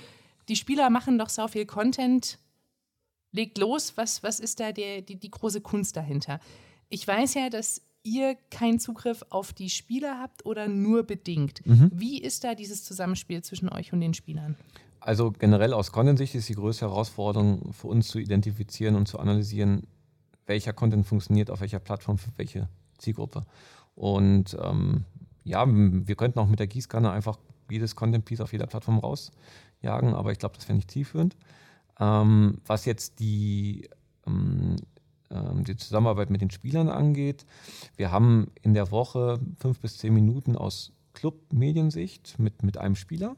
[0.48, 2.38] Die Spieler machen doch so viel Content.
[3.32, 6.40] Legt los, was, was ist da der, die, die große Kunst dahinter?
[6.88, 11.66] Ich weiß ja, dass ihr keinen Zugriff auf die Spieler habt oder nur bedingt.
[11.66, 11.90] Mhm.
[11.92, 14.56] Wie ist da dieses Zusammenspiel zwischen euch und den Spielern?
[15.00, 19.86] Also generell aus Content-Sicht ist die größte Herausforderung für uns zu identifizieren und zu analysieren,
[20.46, 23.46] welcher Content funktioniert auf welcher Plattform für welche Zielgruppe.
[23.94, 25.04] Und ähm,
[25.44, 27.38] ja, wir könnten auch mit der Gießkanne einfach
[27.70, 31.36] jedes Content-Piece auf jeder Plattform rausjagen, aber ich glaube, das wäre nicht zielführend.
[31.98, 33.88] Ähm, was jetzt die
[34.26, 34.76] ähm,
[35.30, 37.46] die Zusammenarbeit mit den Spielern angeht.
[37.96, 43.36] Wir haben in der Woche fünf bis zehn Minuten aus Club-Mediensicht mit, mit einem Spieler,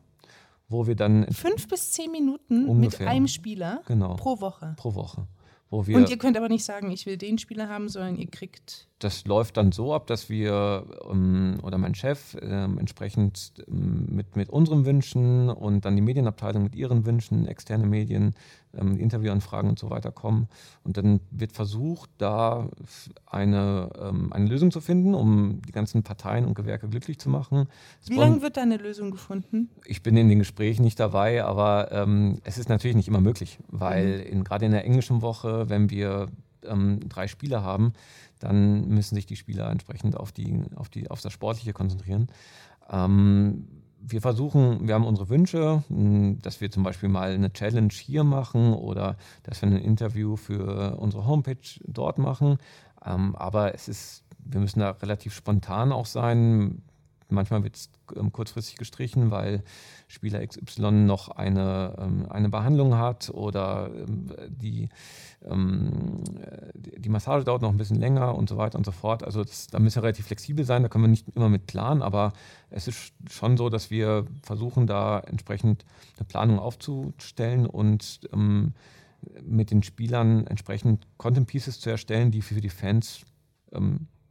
[0.68, 1.26] wo wir dann.
[1.32, 4.74] Fünf bis zehn Minuten ungefähr, mit einem Spieler genau, pro Woche.
[4.76, 5.26] Pro Woche.
[5.70, 9.24] Und ihr könnt aber nicht sagen, ich will den Spieler haben, sondern ihr kriegt das
[9.24, 14.48] läuft dann so ab, dass wir ähm, oder mein Chef ähm, entsprechend ähm, mit, mit
[14.48, 18.34] unseren Wünschen und dann die Medienabteilung mit ihren Wünschen, externe Medien,
[18.76, 20.48] ähm, Interviewanfragen und so weiter kommen.
[20.84, 22.68] Und dann wird versucht, da
[23.26, 27.68] eine, ähm, eine Lösung zu finden, um die ganzen Parteien und Gewerke glücklich zu machen.
[28.06, 29.70] Wie lange wird da eine Lösung gefunden?
[29.84, 33.58] Ich bin in den Gesprächen nicht dabei, aber ähm, es ist natürlich nicht immer möglich,
[33.68, 34.44] weil mhm.
[34.44, 36.28] gerade in der englischen Woche, wenn wir
[36.62, 37.92] drei Spieler haben,
[38.38, 42.28] dann müssen sich die Spieler entsprechend auf, die, auf, die, auf das Sportliche konzentrieren.
[42.88, 43.66] Ähm,
[44.04, 48.24] wir versuchen, wir haben unsere Wünsche, hm, dass wir zum Beispiel mal eine Challenge hier
[48.24, 52.58] machen oder dass wir ein Interview für unsere Homepage dort machen.
[53.04, 56.82] Ähm, aber es ist, wir müssen da relativ spontan auch sein.
[57.32, 59.62] Manchmal wird es ähm, kurzfristig gestrichen, weil
[60.08, 64.88] Spieler XY noch eine, ähm, eine Behandlung hat oder ähm, die,
[66.74, 69.24] die Massage dauert noch ein bisschen länger und so weiter und so fort.
[69.24, 72.02] Also das, da müssen wir relativ flexibel sein, da können wir nicht immer mit planen,
[72.02, 72.32] aber
[72.70, 75.84] es ist schon so, dass wir versuchen, da entsprechend
[76.16, 78.20] eine Planung aufzustellen und
[79.42, 83.24] mit den Spielern entsprechend Content Pieces zu erstellen, die für die Fans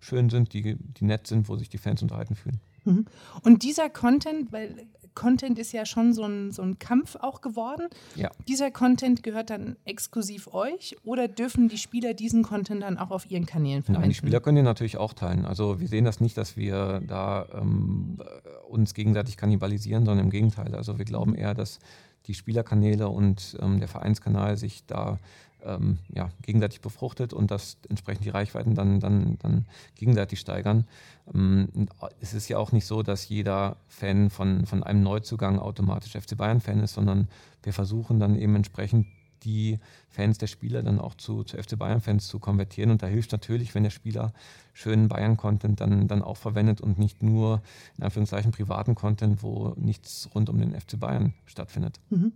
[0.02, 2.60] schön sind, die, die nett sind, wo sich die Fans unterhalten fühlen.
[2.84, 3.06] Mhm.
[3.44, 7.88] Und dieser Content, weil Content ist ja schon so ein, so ein Kampf auch geworden.
[8.16, 8.30] Ja.
[8.48, 13.30] Dieser Content gehört dann exklusiv euch oder dürfen die Spieler diesen Content dann auch auf
[13.30, 14.02] ihren Kanälen verwenden?
[14.02, 15.46] Nein, die Spieler können den natürlich auch teilen.
[15.46, 18.22] Also wir sehen das nicht, dass wir da ähm,
[18.70, 20.76] uns gegenseitig kannibalisieren, sondern im Gegenteil.
[20.76, 21.80] Also wir glauben eher, dass
[22.28, 25.18] die Spielerkanäle und ähm, der Vereinskanal sich da
[25.64, 30.86] ähm, ja, gegenseitig befruchtet und dass entsprechend die Reichweiten dann, dann, dann gegenseitig steigern.
[31.34, 31.88] Ähm,
[32.20, 36.38] es ist ja auch nicht so, dass jeder Fan von, von einem Neuzugang automatisch FC
[36.38, 37.28] Bayern-Fan ist, sondern
[37.64, 39.08] wir versuchen dann eben entsprechend
[39.44, 42.92] die Fans der Spieler dann auch zu, zu FC Bayern-Fans zu konvertieren.
[42.92, 44.34] Und da hilft natürlich, wenn der Spieler
[44.74, 47.62] schönen Bayern-Content dann, dann auch verwendet und nicht nur
[47.98, 52.00] in Anführungszeichen privaten Content, wo nichts rund um den FC Bayern stattfindet.
[52.10, 52.34] Mhm.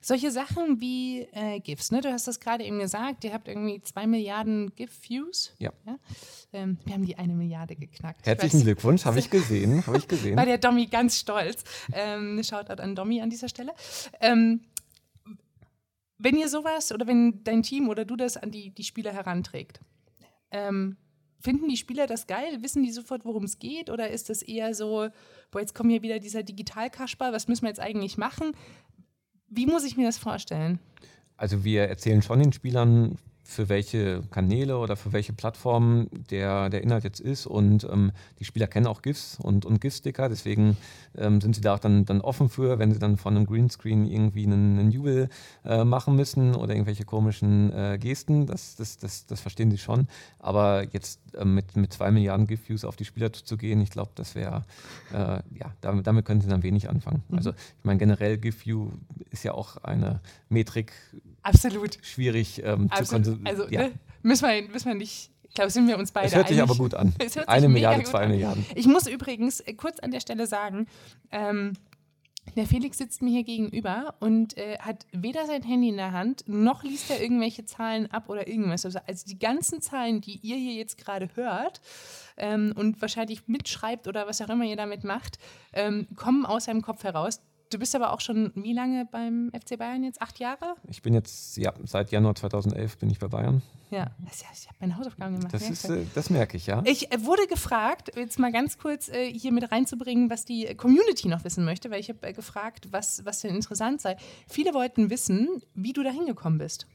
[0.00, 2.00] Solche Sachen wie äh, GIFs, ne?
[2.00, 5.54] du hast das gerade eben gesagt, ihr habt irgendwie zwei Milliarden GIF-Views.
[5.58, 5.72] Ja.
[5.86, 5.98] ja?
[6.52, 8.26] Ähm, wir haben die eine Milliarde geknackt.
[8.26, 9.86] Herzlichen Glückwunsch, habe ich gesehen.
[9.86, 10.36] Hab ich gesehen.
[10.36, 11.64] War der Domi ganz stolz.
[11.92, 13.72] Ähm, Shoutout an Domi an dieser Stelle.
[14.20, 14.60] Ähm,
[16.18, 19.80] wenn ihr sowas oder wenn dein Team oder du das an die, die Spieler heranträgt,
[20.50, 20.96] ähm,
[21.40, 22.62] finden die Spieler das geil?
[22.62, 23.90] Wissen die sofort, worum es geht?
[23.90, 25.08] Oder ist das eher so,
[25.50, 28.52] boah, jetzt kommt hier wieder dieser Digitalkasper, was müssen wir jetzt eigentlich machen?
[29.48, 30.78] Wie muss ich mir das vorstellen?
[31.36, 36.82] Also wir erzählen schon den Spielern für welche Kanäle oder für welche Plattformen der, der
[36.82, 37.46] Inhalt jetzt ist.
[37.46, 40.76] Und ähm, die Spieler kennen auch GIFs und, und GIF-Sticker, deswegen
[41.16, 44.04] ähm, sind sie da auch dann, dann offen für, wenn sie dann von einem Greenscreen
[44.04, 45.28] irgendwie einen, einen Jubel
[45.64, 48.46] äh, machen müssen oder irgendwelche komischen äh, Gesten.
[48.46, 50.08] Das, das, das, das verstehen sie schon.
[50.38, 54.10] Aber jetzt äh, mit, mit zwei Milliarden GIF-Views auf die Spieler zu gehen, ich glaube,
[54.16, 54.64] das wäre,
[55.12, 57.22] äh, ja, damit, damit können sie dann wenig anfangen.
[57.28, 57.36] Mhm.
[57.36, 58.90] Also ich meine, generell GIF-View
[59.30, 60.92] ist ja auch eine Metrik,
[61.46, 61.98] Absolut.
[62.02, 63.24] schwierig ähm, Absolut.
[63.24, 63.82] zu Also ja.
[63.82, 66.32] ne, müssen, wir, müssen wir nicht ich glaube, sind wir uns beide einig.
[66.32, 67.14] Es hört sich aber gut an.
[67.46, 68.66] Eine Milliarde, zwei Milliarden.
[68.74, 70.86] Ich muss übrigens äh, kurz an der Stelle sagen,
[71.30, 71.72] ähm,
[72.54, 76.44] der Felix sitzt mir hier gegenüber und äh, hat weder sein Handy in der Hand,
[76.46, 78.84] noch liest er irgendwelche Zahlen ab oder irgendwas.
[78.84, 81.80] Also, also die ganzen Zahlen, die ihr hier jetzt gerade hört
[82.36, 85.38] ähm, und wahrscheinlich mitschreibt oder was auch immer ihr damit macht,
[85.72, 87.40] ähm, kommen aus seinem Kopf heraus.
[87.70, 90.22] Du bist aber auch schon wie lange beim FC Bayern jetzt?
[90.22, 90.76] Acht Jahre?
[90.88, 93.62] Ich bin jetzt, ja, seit Januar 2011 bin ich bei Bayern.
[93.90, 95.54] Ja, ich habe meine Hausaufgaben gemacht.
[95.54, 96.82] Das, ist, äh, das merke ich, ja.
[96.84, 101.28] Ich äh, wurde gefragt, jetzt mal ganz kurz äh, hier mit reinzubringen, was die Community
[101.28, 104.16] noch wissen möchte, weil ich habe gefragt, was, was denn interessant sei.
[104.48, 106.86] Viele wollten wissen, wie du da hingekommen bist.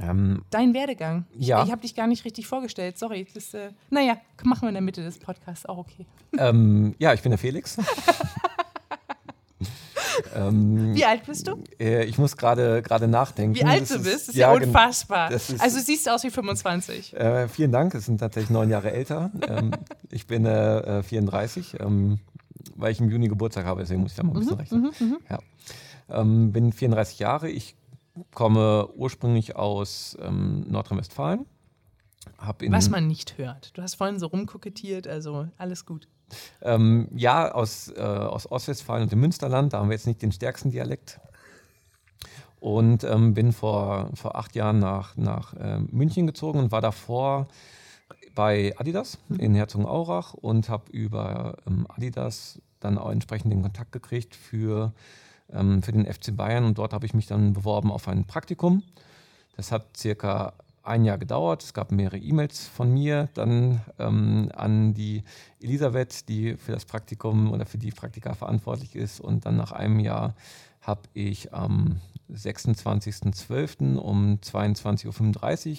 [0.00, 1.26] Ähm, Dein Werdegang.
[1.34, 1.64] Ja.
[1.64, 3.26] Ich habe dich gar nicht richtig vorgestellt, sorry.
[3.34, 6.06] Das, äh, naja, machen wir in der Mitte des Podcasts, auch okay.
[6.38, 7.76] Ähm, ja, ich bin der Felix.
[10.34, 11.62] Ähm, Wie alt bist du?
[11.78, 13.54] Äh, ich muss gerade nachdenken.
[13.54, 15.30] Wie alt das du bist, ist, ja, ja unfassbar.
[15.30, 17.14] Ist, also siehst du aus wie 25.
[17.14, 19.30] Äh, vielen Dank, es sind tatsächlich neun Jahre älter.
[19.48, 19.72] ähm,
[20.10, 22.18] ich bin äh, 34, ähm,
[22.76, 24.82] weil ich im Juni Geburtstag habe, deswegen muss ich da mal ein bisschen mhm, rechnen.
[24.82, 25.18] Mhm, mhm.
[25.28, 25.38] ja.
[26.10, 27.76] Ähm, bin 34 Jahre, ich
[28.34, 31.46] komme ursprünglich aus ähm, Nordrhein-Westfalen.
[32.68, 33.76] Was man nicht hört.
[33.76, 36.08] Du hast vorhin so rumkokettiert, also alles gut.
[36.62, 40.32] Ähm, ja, aus, äh, aus Ostwestfalen und dem Münsterland, da haben wir jetzt nicht den
[40.32, 41.20] stärksten Dialekt.
[42.60, 47.48] Und ähm, bin vor, vor acht Jahren nach, nach äh, München gezogen und war davor
[48.34, 54.34] bei Adidas in Herzogenaurach und habe über ähm, Adidas dann auch entsprechend den Kontakt gekriegt
[54.34, 54.92] für,
[55.52, 58.82] ähm, für den FC Bayern und dort habe ich mich dann beworben auf ein Praktikum.
[59.56, 60.54] Das hat circa
[60.90, 61.62] ein Jahr gedauert.
[61.62, 65.22] Es gab mehrere E-Mails von mir dann ähm, an die
[65.60, 69.20] Elisabeth, die für das Praktikum oder für die Praktika verantwortlich ist.
[69.20, 70.34] Und dann nach einem Jahr
[70.82, 72.00] habe ich am
[72.32, 73.96] 26.12.
[73.96, 75.70] um 22.35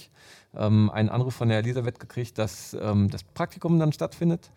[0.54, 4.52] Uhr ähm, einen Anruf von der Elisabeth gekriegt, dass ähm, das Praktikum dann stattfindet.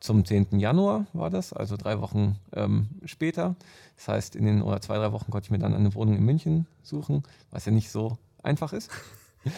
[0.00, 0.58] Zum 10.
[0.58, 3.54] Januar war das, also drei Wochen ähm, später.
[3.96, 6.24] Das heißt, in den oder zwei, drei Wochen konnte ich mir dann eine Wohnung in
[6.24, 8.90] München suchen, was ja nicht so einfach ist.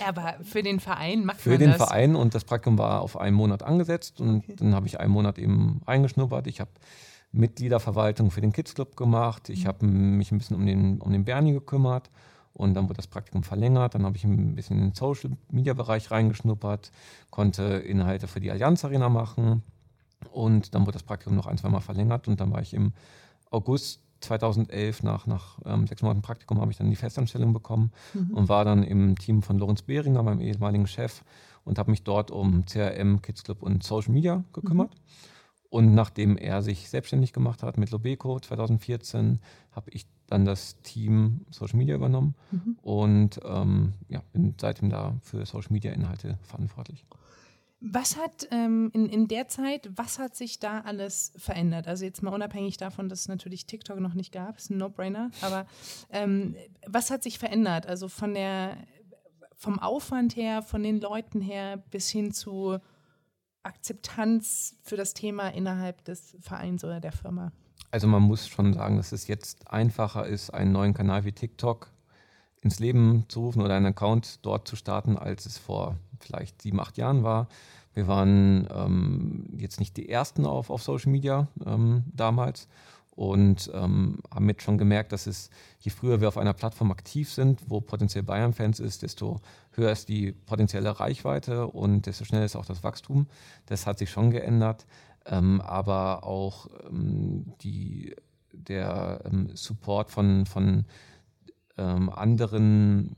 [0.06, 1.68] Aber für den Verein macht für man das?
[1.68, 4.54] Für den Verein und das Praktikum war auf einen Monat angesetzt und okay.
[4.56, 6.46] dann habe ich einen Monat eben reingeschnuppert.
[6.46, 6.70] Ich habe
[7.32, 9.48] Mitgliederverwaltung für den Kids Club gemacht.
[9.48, 9.68] Ich mhm.
[9.68, 12.10] habe mich ein bisschen um den, um den Bernie gekümmert
[12.52, 13.94] und dann wurde das Praktikum verlängert.
[13.94, 16.92] Dann habe ich ein bisschen in den Social Media Bereich reingeschnuppert,
[17.30, 19.62] konnte Inhalte für die Allianz Arena machen
[20.30, 22.92] und dann wurde das Praktikum noch ein, zwei Mal verlängert und dann war ich im
[23.50, 28.30] August 2011 nach, nach ähm, sechs Monaten Praktikum habe ich dann die Festanstellung bekommen mhm.
[28.30, 31.22] und war dann im Team von Lorenz Behringer, meinem ehemaligen Chef,
[31.64, 34.94] und habe mich dort um CRM, Kids Club und Social Media gekümmert.
[34.94, 35.00] Mhm.
[35.70, 39.38] Und nachdem er sich selbstständig gemacht hat mit Lobeco 2014,
[39.70, 42.76] habe ich dann das Team Social Media übernommen mhm.
[42.82, 47.06] und ähm, ja, bin seitdem da für Social Media Inhalte verantwortlich.
[47.84, 51.88] Was hat ähm, in, in der Zeit, was hat sich da alles verändert?
[51.88, 55.32] Also jetzt mal unabhängig davon, dass es natürlich TikTok noch nicht gab, ist ein No-Brainer,
[55.40, 55.66] aber
[56.10, 56.54] ähm,
[56.86, 57.86] was hat sich verändert?
[57.86, 58.76] Also von der,
[59.56, 62.78] vom Aufwand her, von den Leuten her bis hin zu
[63.64, 67.50] Akzeptanz für das Thema innerhalb des Vereins oder der Firma?
[67.90, 71.90] Also man muss schon sagen, dass es jetzt einfacher ist, einen neuen Kanal wie TikTok
[72.62, 76.80] ins Leben zu rufen oder einen Account dort zu starten, als es vor vielleicht sieben,
[76.80, 77.48] acht Jahren war.
[77.94, 82.68] Wir waren ähm, jetzt nicht die Ersten auf, auf Social Media ähm, damals
[83.14, 87.30] und ähm, haben jetzt schon gemerkt, dass es, je früher wir auf einer Plattform aktiv
[87.30, 89.40] sind, wo potenziell Bayern-Fans ist, desto
[89.72, 93.26] höher ist die potenzielle Reichweite und desto schneller ist auch das Wachstum.
[93.66, 94.86] Das hat sich schon geändert,
[95.26, 98.14] ähm, aber auch ähm, die,
[98.52, 100.86] der ähm, Support von, von
[101.76, 103.16] anderen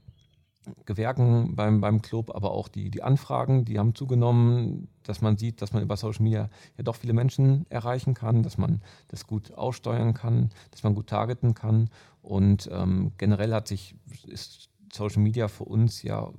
[0.87, 5.61] Gewerken beim, beim Club, aber auch die, die Anfragen, die haben zugenommen, dass man sieht,
[5.61, 9.53] dass man über Social Media ja doch viele Menschen erreichen kann, dass man das gut
[9.53, 11.91] aussteuern kann, dass man gut targeten kann.
[12.23, 13.95] Und ähm, generell hat sich,
[14.27, 16.31] ist Social Media für uns ja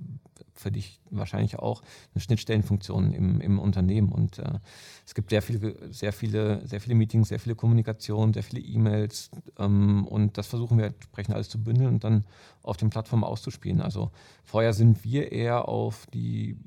[0.56, 1.82] für dich wahrscheinlich auch,
[2.14, 4.12] eine Schnittstellenfunktion im, im Unternehmen.
[4.12, 4.60] Und äh,
[5.06, 9.30] es gibt sehr viele, sehr viele, sehr viele Meetings, sehr viele Kommunikation, sehr viele E-Mails
[9.60, 12.26] ähm, und das versuchen wir entsprechend alles zu bündeln und dann
[12.64, 13.82] auf den Plattformen auszuspielen.
[13.82, 14.12] Also
[14.44, 16.58] vorher sind wir eher auf die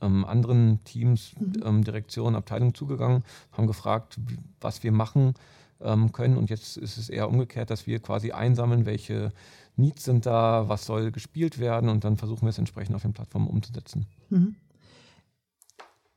[0.00, 1.52] ähm, anderen Teams, mhm.
[1.64, 4.18] ähm, Direktionen, Abteilungen zugegangen, haben gefragt,
[4.60, 5.34] was wir machen
[5.80, 6.36] ähm, können.
[6.36, 9.32] Und jetzt ist es eher umgekehrt, dass wir quasi einsammeln, welche
[9.78, 13.12] Needs sind da, was soll gespielt werden und dann versuchen wir es entsprechend auf den
[13.12, 14.06] Plattformen umzusetzen.
[14.28, 14.56] Mhm.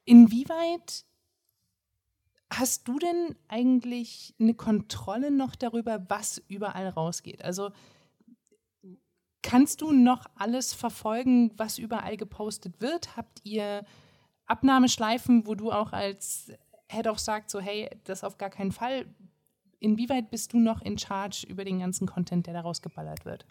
[0.04, 1.06] Inwieweit
[2.52, 7.43] hast du denn eigentlich eine Kontrolle noch darüber, was überall rausgeht?
[7.43, 7.71] Also
[9.43, 13.15] kannst du noch alles verfolgen, was überall gepostet wird?
[13.15, 13.86] Habt ihr
[14.47, 16.52] Abnahmeschleifen, wo du auch als
[16.89, 19.06] Head of sagst, so hey, das auf gar keinen Fall
[19.82, 23.46] inwieweit bist du noch in Charge über den ganzen Content, der daraus geballert wird?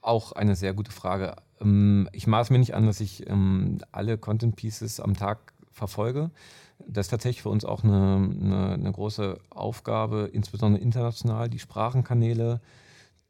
[0.00, 1.34] Auch eine sehr gute Frage.
[1.60, 6.30] Ähm, ich maß mir nicht an, dass ich ähm, alle Content Pieces am Tag verfolge.
[6.86, 12.60] Das ist tatsächlich für uns auch eine, eine, eine große Aufgabe, insbesondere international, die Sprachenkanäle,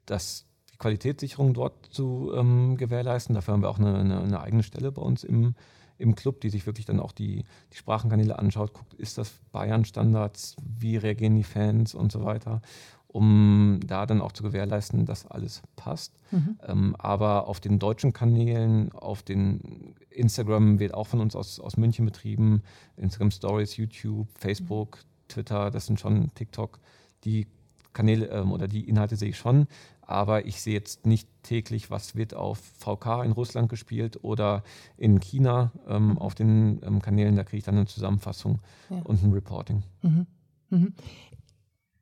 [0.06, 3.34] das, die Qualitätssicherung dort zu ähm, gewährleisten.
[3.34, 5.54] Dafür haben wir auch eine, eine, eine eigene Stelle bei uns im,
[5.98, 10.56] im Club, die sich wirklich dann auch die, die Sprachenkanäle anschaut, guckt, ist das Bayern-Standards,
[10.78, 12.60] wie reagieren die Fans und so weiter,
[13.06, 16.14] um da dann auch zu gewährleisten, dass alles passt.
[16.32, 16.58] Mhm.
[16.66, 21.76] Ähm, aber auf den deutschen Kanälen, auf den Instagram wird auch von uns aus, aus
[21.76, 22.62] München betrieben,
[22.96, 25.28] Instagram Stories, YouTube, Facebook, mhm.
[25.28, 26.80] Twitter, das sind schon TikTok,
[27.24, 27.46] die
[27.94, 29.66] Kanäle ähm, oder die Inhalte sehe ich schon
[30.06, 34.62] aber ich sehe jetzt nicht täglich, was wird auf VK in Russland gespielt oder
[34.96, 36.18] in China ähm, mhm.
[36.18, 37.36] auf den ähm, Kanälen.
[37.36, 39.00] Da kriege ich dann eine Zusammenfassung ja.
[39.02, 39.82] und ein Reporting.
[40.02, 40.26] Mhm.
[40.70, 40.94] Mhm.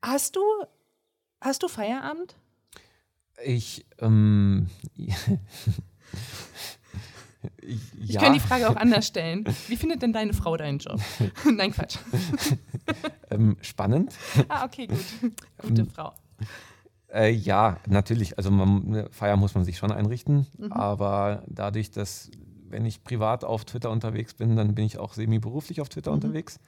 [0.01, 0.41] Hast du
[1.41, 2.35] hast du Feierabend?
[3.43, 4.67] Ich ähm,
[7.61, 7.79] Ich,
[8.09, 9.45] ich kann die Frage auch anders stellen.
[9.67, 10.99] Wie findet denn deine Frau deinen Job?
[11.51, 11.97] Nein, Quatsch.
[13.31, 14.13] ähm, spannend.
[14.47, 14.99] Ah, okay, gut.
[15.61, 16.13] Gute ähm, Frau.
[17.13, 18.37] Äh, ja, natürlich.
[18.37, 20.47] Also man, eine Feier muss man sich schon einrichten.
[20.57, 20.71] Mhm.
[20.71, 22.31] Aber dadurch, dass
[22.69, 26.15] wenn ich privat auf Twitter unterwegs bin, dann bin ich auch semi-beruflich auf Twitter mhm.
[26.15, 26.59] unterwegs.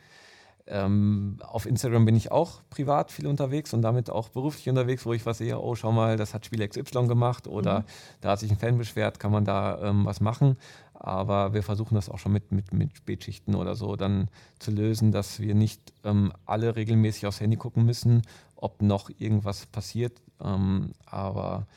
[0.67, 5.13] Ähm, auf Instagram bin ich auch privat viel unterwegs und damit auch beruflich unterwegs, wo
[5.13, 7.85] ich was sehe, oh, schau mal, das hat Spiel XY gemacht oder mhm.
[8.21, 10.57] da hat sich ein Fan beschwert, kann man da ähm, was machen.
[10.93, 15.11] Aber wir versuchen das auch schon mit, mit, mit Spätschichten oder so dann zu lösen,
[15.11, 18.23] dass wir nicht ähm, alle regelmäßig aufs Handy gucken müssen,
[18.55, 20.19] ob noch irgendwas passiert.
[20.43, 21.67] Ähm, aber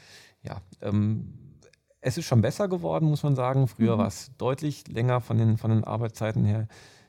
[0.42, 1.34] ja, ähm,
[2.00, 3.68] es ist schon besser geworden, muss man sagen.
[3.68, 4.00] Früher mhm.
[4.00, 6.68] war es deutlich länger von den, von den Arbeitszeiten her.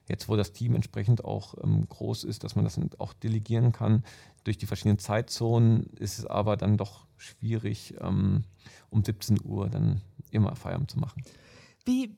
[0.10, 4.04] Jetzt, wo das Team entsprechend auch ähm, groß ist, dass man das auch delegieren kann,
[4.44, 8.44] durch die verschiedenen Zeitzonen ist es aber dann doch schwierig, ähm,
[8.90, 11.24] um 17 Uhr dann immer Feierabend zu machen.
[11.86, 12.18] Wie,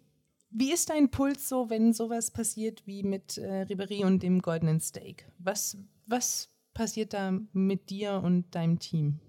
[0.49, 4.79] wie ist dein Puls so, wenn sowas passiert wie mit äh, Ribery und dem Goldenen
[4.79, 5.25] Steak?
[5.37, 9.19] Was, was passiert da mit dir und deinem Team?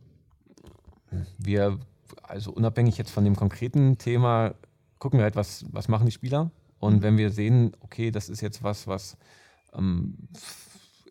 [1.39, 1.79] Wir,
[2.23, 4.55] also unabhängig jetzt von dem konkreten Thema,
[4.99, 6.51] gucken wir halt, was, was machen die Spieler.
[6.83, 7.03] Und mhm.
[7.03, 9.17] wenn wir sehen, okay, das ist jetzt was, was
[9.73, 10.17] ähm,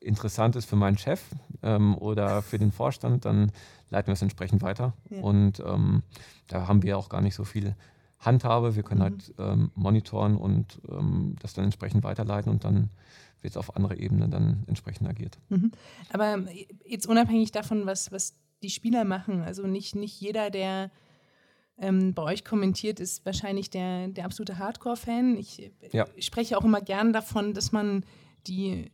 [0.02, 1.24] interessant ist für meinen Chef
[1.64, 3.54] ähm, oder für den Vorstand, dann
[3.90, 4.94] leiten wir es entsprechend weiter.
[5.10, 5.22] Ja.
[5.22, 6.04] Und ähm,
[6.50, 7.74] da haben wir auch gar nicht so viel
[8.20, 8.76] Handhabe.
[8.76, 9.04] Wir können mhm.
[9.04, 12.90] halt ähm, monitoren und ähm, das dann entsprechend weiterleiten und dann
[13.42, 15.40] wird es auf andere Ebene dann entsprechend agiert.
[15.48, 15.72] Mhm.
[16.12, 16.38] Aber
[16.86, 20.92] jetzt unabhängig davon, was, was die Spieler machen, also nicht, nicht jeder, der
[21.82, 25.36] ähm, bei euch kommentiert, ist wahrscheinlich der, der absolute Hardcore-Fan.
[25.36, 26.06] Ich, ja.
[26.16, 28.06] ich spreche auch immer gern davon, dass man
[28.48, 28.92] die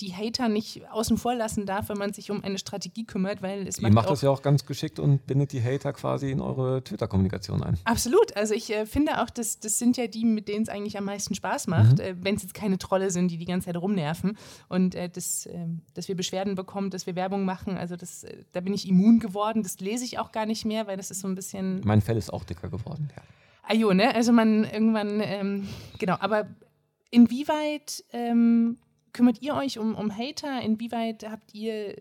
[0.00, 3.66] die Hater nicht außen vor lassen darf, wenn man sich um eine Strategie kümmert, weil
[3.66, 6.82] es Ihr macht das ja auch ganz geschickt und bindet die Hater quasi in eure
[6.82, 7.78] Twitter-Kommunikation ein.
[7.84, 8.36] Absolut.
[8.36, 11.04] Also ich äh, finde auch, dass das sind ja die, mit denen es eigentlich am
[11.04, 12.04] meisten Spaß macht, mhm.
[12.04, 14.36] äh, wenn es jetzt keine Trolle sind, die die ganze Zeit rumnerven
[14.68, 17.76] und äh, das, ähm, dass wir Beschwerden bekommen, dass wir Werbung machen.
[17.76, 19.62] Also das, äh, da bin ich immun geworden.
[19.62, 21.80] Das lese ich auch gar nicht mehr, weil das ist so ein bisschen.
[21.84, 23.10] Mein Fell ist auch dicker geworden.
[23.14, 23.22] Ja.
[23.62, 24.14] Ajo, ne?
[24.14, 26.16] Also man irgendwann ähm, genau.
[26.18, 26.46] Aber
[27.10, 28.78] inwieweit ähm,
[29.12, 30.60] kümmert ihr euch um, um Hater?
[30.62, 31.96] Inwieweit habt ihr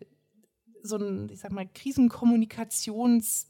[0.81, 3.49] so ein, ich sag mal, Krisenkommunikations-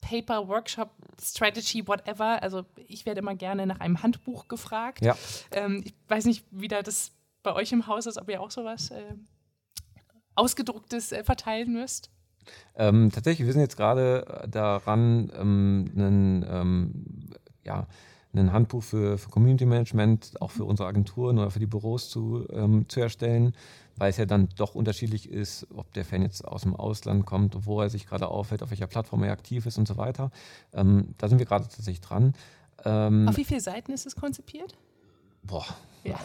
[0.00, 2.42] Paper, Workshop, Strategy, whatever.
[2.42, 5.04] Also ich werde immer gerne nach einem Handbuch gefragt.
[5.04, 5.16] Ja.
[5.50, 8.50] Ähm, ich weiß nicht, wie da das bei euch im Haus ist, ob ihr auch
[8.50, 9.14] sowas äh,
[10.34, 12.10] Ausgedrucktes äh, verteilen müsst.
[12.74, 17.86] Ähm, tatsächlich, wir sind jetzt gerade daran, ähm, einen, ähm, ja,
[18.32, 22.46] ein Handbuch für, für Community Management, auch für unsere Agenturen oder für die Büros zu,
[22.52, 23.54] ähm, zu erstellen,
[23.96, 27.66] weil es ja dann doch unterschiedlich ist, ob der Fan jetzt aus dem Ausland kommt,
[27.66, 30.30] wo er sich gerade aufhält, auf welcher Plattform er aktiv ist und so weiter.
[30.72, 32.34] Ähm, da sind wir gerade tatsächlich dran.
[32.84, 34.76] Ähm, Auf wie viele Seiten ist es konzipiert?
[35.42, 35.66] Boah.
[36.04, 36.18] Ja.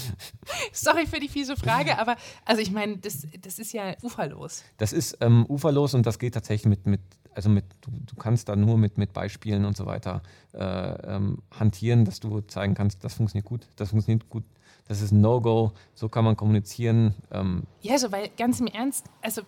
[0.72, 4.64] Sorry für die fiese Frage, aber also ich meine, das, das ist ja uferlos.
[4.78, 7.00] Das ist ähm, uferlos und das geht tatsächlich mit, mit
[7.34, 10.22] also mit, du, du kannst da nur mit, mit Beispielen und so weiter
[10.52, 14.44] äh, ähm, hantieren, dass du zeigen kannst, das funktioniert gut, das funktioniert gut,
[14.88, 17.14] das ist ein No-Go, so kann man kommunizieren.
[17.30, 17.64] Ähm.
[17.80, 19.42] Ja, so, weil ganz im Ernst, also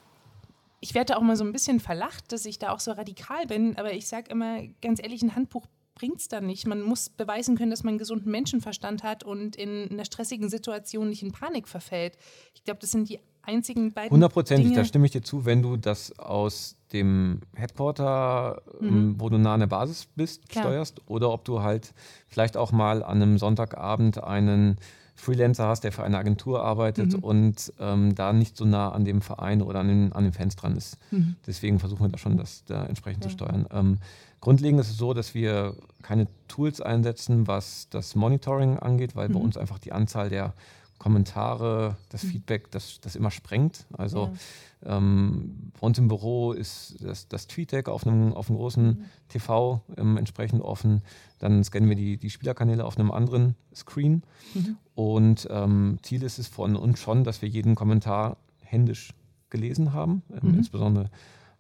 [0.81, 3.77] ich werde auch mal so ein bisschen verlacht, dass ich da auch so radikal bin,
[3.79, 6.67] aber ich sage immer ganz ehrlich, ein Handbuch bringt es dann nicht.
[6.67, 11.09] Man muss beweisen können, dass man einen gesunden Menschenverstand hat und in einer stressigen Situation
[11.09, 12.19] nicht in Panik verfällt.
[12.55, 14.11] Ich glaube, das sind die einzigen beiden.
[14.11, 18.89] Hundertprozentig, da stimme ich dir zu, wenn du das aus dem Headquarter, mhm.
[18.89, 20.65] Ähm, wo du nah an der Basis bist, Klar.
[20.65, 21.93] steuerst, oder ob du halt
[22.29, 24.79] vielleicht auch mal an einem Sonntagabend einen
[25.17, 27.25] Freelancer hast, der für eine Agentur arbeitet mhm.
[27.25, 30.57] und ähm, da nicht so nah an dem Verein oder an den, an den Fans
[30.57, 30.99] dran ist.
[31.11, 31.37] Mhm.
[31.47, 33.31] Deswegen versuchen wir da schon, das da entsprechend ja.
[33.31, 33.67] zu steuern.
[33.73, 33.99] Ähm,
[34.41, 39.39] grundlegend ist es so, dass wir keine Tools einsetzen, was das Monitoring angeht, weil bei
[39.39, 39.47] mhm.
[39.47, 40.53] uns einfach die Anzahl der
[41.05, 42.29] Kommentare, das mhm.
[42.29, 43.85] Feedback, das, das immer sprengt.
[43.93, 44.31] Also
[44.83, 44.97] ja.
[44.97, 49.05] ähm, bei uns im Büro ist das, das TweetDeck auf einem, auf einem großen mhm.
[49.29, 51.03] TV ähm, entsprechend offen.
[51.41, 54.23] Dann scannen wir die, die Spielerkanäle auf einem anderen Screen.
[54.55, 54.79] Mhm.
[54.95, 59.13] Und ähm, Ziel ist es von uns schon, dass wir jeden Kommentar händisch
[59.51, 60.59] gelesen haben, ähm, mhm.
[60.61, 61.11] insbesondere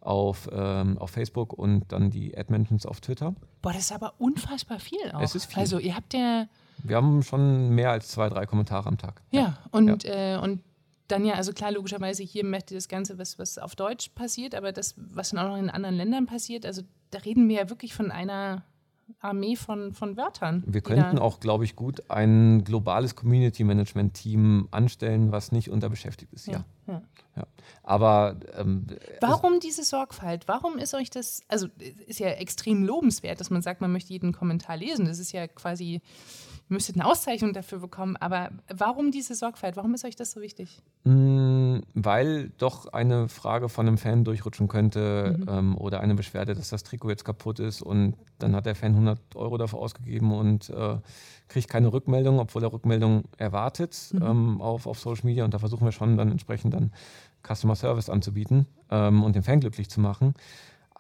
[0.00, 3.34] auf, ähm, auf Facebook und dann die Ad-Mentions auf Twitter.
[3.60, 5.20] Boah, das ist aber unfassbar viel auch.
[5.20, 5.60] Es ist viel.
[5.60, 6.46] Also ihr habt ja
[6.84, 9.22] wir haben schon mehr als zwei, drei Kommentare am Tag.
[9.30, 9.58] Ja, ja.
[9.70, 10.36] Und, ja.
[10.36, 10.60] Äh, und
[11.08, 14.72] dann ja, also klar, logischerweise hier möchte das Ganze, was, was auf Deutsch passiert, aber
[14.72, 17.94] das, was dann auch noch in anderen Ländern passiert, also da reden wir ja wirklich
[17.94, 18.62] von einer
[19.20, 20.62] Armee von, von Wörtern.
[20.66, 26.46] Wir könnten auch, glaube ich, gut ein globales Community-Management-Team anstellen, was nicht unterbeschäftigt ist.
[26.46, 26.64] Ja.
[26.86, 27.02] ja.
[27.36, 27.46] ja.
[27.82, 28.86] Aber ähm,
[29.20, 30.48] warum diese Sorgfalt?
[30.48, 31.68] Warum ist euch das, also
[32.06, 35.04] ist ja extrem lobenswert, dass man sagt, man möchte jeden Kommentar lesen.
[35.04, 36.00] Das ist ja quasi
[36.68, 38.16] ihr müsstet eine Auszeichnung dafür bekommen.
[38.16, 39.76] Aber warum diese Sorgfalt?
[39.76, 40.80] Warum ist euch das so wichtig?
[41.04, 45.46] Mm, weil doch eine Frage von einem Fan durchrutschen könnte mhm.
[45.48, 48.92] ähm, oder eine Beschwerde, dass das Trikot jetzt kaputt ist und dann hat der Fan
[48.92, 50.96] 100 Euro dafür ausgegeben und äh,
[51.48, 54.22] kriegt keine Rückmeldung, obwohl er Rückmeldung erwartet mhm.
[54.22, 55.44] ähm, auf, auf Social Media.
[55.44, 56.92] Und da versuchen wir schon dann entsprechend dann
[57.46, 60.34] Customer Service anzubieten ähm, und den Fan glücklich zu machen.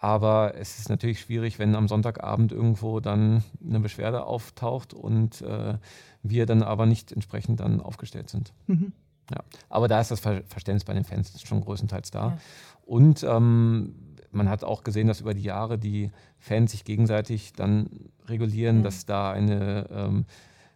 [0.04, 5.78] Aber es ist natürlich schwierig, wenn am Sonntagabend irgendwo dann eine Beschwerde auftaucht und äh,
[6.22, 8.52] wir dann aber nicht entsprechend dann aufgestellt sind.
[8.66, 8.92] Mhm.
[9.30, 9.38] Ja.
[9.70, 12.26] Aber da ist das Ver Verständnis bei den Fans schon größtenteils da.
[12.26, 12.38] Ja.
[12.84, 13.94] Und ähm,
[14.30, 17.88] man hat auch gesehen, dass über die Jahre die Fans sich gegenseitig dann
[18.26, 18.82] regulieren, ja.
[18.82, 20.26] dass da eine, ähm,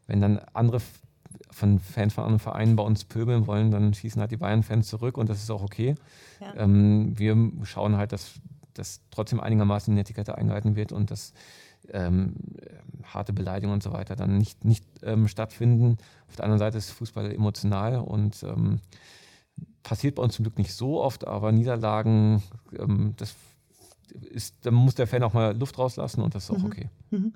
[0.07, 0.81] wenn dann andere
[1.51, 5.19] von Fans von anderen Vereinen bei uns pöbeln wollen, dann schießen halt die Bayern-Fans zurück
[5.19, 5.97] und das ist auch okay.
[6.41, 6.63] Ja.
[6.63, 8.41] Ähm, wir schauen halt, dass
[8.79, 11.33] dass trotzdem einigermaßen die Etikette eingehalten wird und dass
[11.91, 12.35] ähm,
[13.05, 15.99] harte Beleidigungen und so weiter dann nicht, nicht ähm, stattfinden.
[16.29, 18.81] Auf der anderen Seite ist Fußball emotional und ähm,
[19.83, 22.43] passiert bei uns zum Glück nicht so oft, aber Niederlagen,
[22.79, 23.35] ähm, das
[24.31, 26.67] ist, da muss der Fan auch mal Luft rauslassen und das ist auch mhm.
[26.67, 26.91] okay.
[27.11, 27.35] Mhm.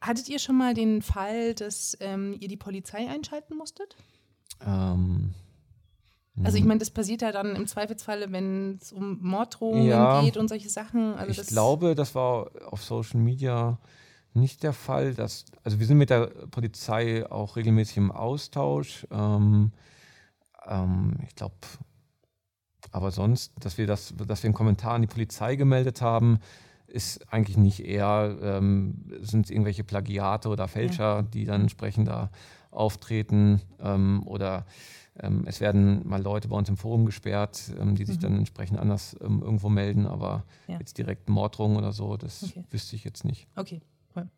[0.00, 3.96] Hattet ihr schon mal den Fall, dass ähm, ihr die Polizei einschalten musstet?
[4.64, 5.34] Ähm,
[6.42, 6.68] also ich mhm.
[6.68, 10.68] meine, das passiert ja dann im Zweifelsfalle, wenn es um Morddrohungen ja, geht und solche
[10.68, 11.14] Sachen.
[11.14, 13.78] Also ich das glaube, das war auf Social Media
[14.32, 15.14] nicht der Fall.
[15.14, 19.06] Dass, also wir sind mit der Polizei auch regelmäßig im Austausch.
[19.12, 19.70] Ähm,
[20.66, 21.54] ähm, ich glaube,
[22.90, 26.40] aber sonst, dass wir das, dass wir einen Kommentar an die Polizei gemeldet haben,
[26.86, 31.22] ist eigentlich nicht eher, ähm, sind es irgendwelche Plagiate oder Fälscher, ja.
[31.22, 32.30] die dann entsprechend da
[32.74, 34.66] auftreten ähm, oder
[35.20, 38.22] ähm, es werden mal Leute bei uns im Forum gesperrt, ähm, die sich mhm.
[38.22, 40.78] dann entsprechend anders ähm, irgendwo melden, aber ja.
[40.78, 42.64] jetzt direkt Morddrohungen oder so, das okay.
[42.70, 43.46] wüsste ich jetzt nicht.
[43.54, 43.80] Okay.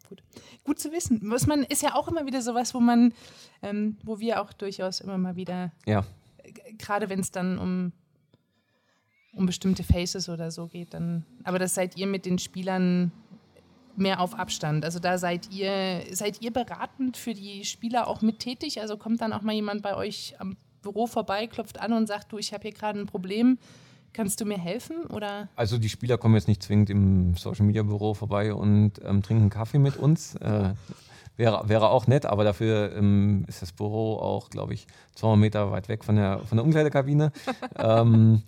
[0.09, 0.23] gut.
[0.65, 1.21] Gut zu wissen.
[1.25, 3.15] Was man ist ja auch immer wieder sowas, wo man,
[3.63, 6.05] ähm, wo wir auch durchaus immer mal wieder, ja.
[6.79, 7.93] gerade wenn es dann um,
[9.33, 13.13] um bestimmte Faces oder so geht, dann, aber das seid ihr mit den Spielern
[13.99, 14.85] mehr auf Abstand.
[14.85, 18.81] Also da seid ihr, seid ihr beratend für die Spieler auch mit tätig?
[18.81, 22.33] Also kommt dann auch mal jemand bei euch am Büro vorbei, klopft an und sagt,
[22.33, 23.59] du, ich habe hier gerade ein Problem.
[24.13, 25.05] Kannst du mir helfen?
[25.07, 25.49] Oder?
[25.57, 29.51] Also die Spieler kommen jetzt nicht zwingend im Social Media Büro vorbei und ähm, trinken
[29.51, 30.37] Kaffee mit uns.
[30.37, 30.73] Äh,
[31.37, 34.87] wäre, wäre auch nett, aber dafür ähm, ist das Büro auch, glaube ich,
[35.17, 37.33] 200 Meter weit weg von der, von der Umkleidekabine.
[37.77, 38.43] ähm,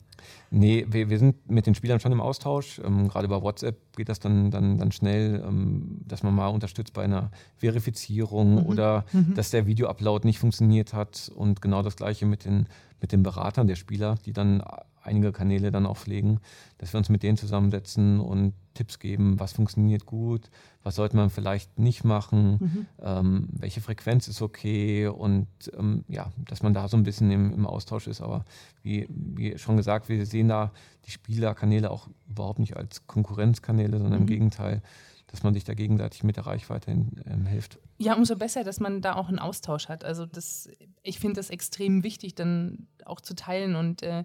[0.51, 2.80] Nee, wir, wir sind mit den Spielern schon im Austausch.
[2.84, 6.94] Ähm, Gerade über WhatsApp geht das dann, dann, dann schnell, ähm, dass man mal unterstützt
[6.94, 8.66] bei einer Verifizierung mhm.
[8.66, 9.34] oder mhm.
[9.34, 11.30] dass der Videoupload nicht funktioniert hat.
[11.34, 12.66] Und genau das gleiche mit den,
[13.01, 14.62] mit den Beratern der Spieler, die dann
[15.09, 16.40] einige Kanäle dann auch pflegen,
[16.78, 20.50] dass wir uns mit denen zusammensetzen und Tipps geben, was funktioniert gut,
[20.84, 22.86] was sollte man vielleicht nicht machen, mhm.
[23.02, 27.52] ähm, welche Frequenz ist okay und ähm, ja, dass man da so ein bisschen im,
[27.52, 28.20] im Austausch ist.
[28.20, 28.44] Aber
[28.82, 30.70] wie, wie, schon gesagt, wir sehen da
[31.06, 34.20] die Spielerkanäle auch überhaupt nicht als Konkurrenzkanäle, sondern mhm.
[34.20, 34.82] im Gegenteil,
[35.26, 37.78] dass man sich da gegenseitig mit der Reichweite ähm, hilft.
[37.98, 40.04] Ja, umso besser, dass man da auch einen Austausch hat.
[40.04, 40.68] Also das,
[41.02, 44.24] ich finde das extrem wichtig, dann auch zu teilen und äh,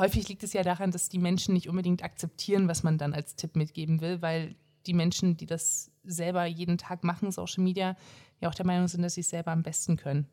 [0.00, 3.36] häufig liegt es ja daran, dass die Menschen nicht unbedingt akzeptieren, was man dann als
[3.36, 7.96] Tipp mitgeben will, weil die Menschen, die das selber jeden Tag machen, Social Media,
[8.40, 10.26] ja auch der Meinung sind, dass sie es selber am besten können.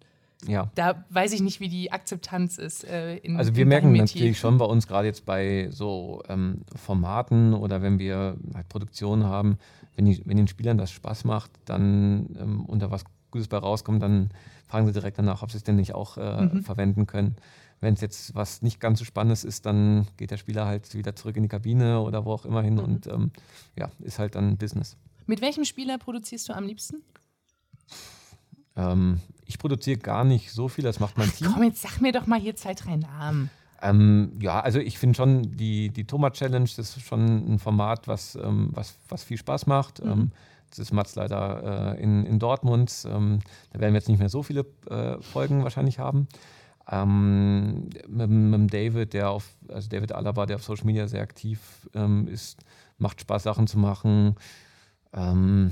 [0.45, 0.71] Ja.
[0.75, 2.83] Da weiß ich nicht, wie die Akzeptanz ist.
[2.83, 7.53] Äh, in, also wir merken natürlich schon bei uns gerade jetzt bei so ähm, Formaten
[7.53, 9.57] oder wenn wir halt Produktionen haben,
[9.95, 13.57] wenn, die, wenn den Spielern das Spaß macht, dann ähm, und da was Gutes bei
[13.57, 14.29] rauskommt, dann
[14.67, 16.63] fragen sie direkt danach, ob sie es denn nicht auch äh, mhm.
[16.63, 17.35] verwenden können.
[17.79, 21.15] Wenn es jetzt was nicht ganz so Spannendes ist, dann geht der Spieler halt wieder
[21.15, 22.79] zurück in die Kabine oder wo auch immer hin mhm.
[22.79, 23.31] und ähm,
[23.75, 24.97] ja, ist halt dann Business.
[25.27, 27.03] Mit welchem Spieler produzierst du am liebsten?
[28.75, 31.51] Ähm, ich produziere gar nicht so viel, das macht mein Ach, Team.
[31.53, 33.49] Komm, jetzt sag mir doch mal hier zwei, drei Namen.
[33.81, 38.07] Ähm, ja, also ich finde schon, die, die Thomas Challenge, das ist schon ein Format,
[38.07, 40.03] was, ähm, was, was viel Spaß macht.
[40.03, 40.11] Mhm.
[40.11, 40.31] Ähm,
[40.69, 43.05] das ist Mats leider äh, in, in Dortmund.
[43.07, 43.39] Ähm,
[43.71, 46.27] da werden wir jetzt nicht mehr so viele äh, Folgen wahrscheinlich haben.
[46.89, 51.89] Ähm, mit, mit, David, der auf, also David Alaba, der auf Social Media sehr aktiv
[51.93, 52.59] ähm, ist,
[52.97, 54.35] macht Spaß, Sachen zu machen.
[55.13, 55.71] Ähm,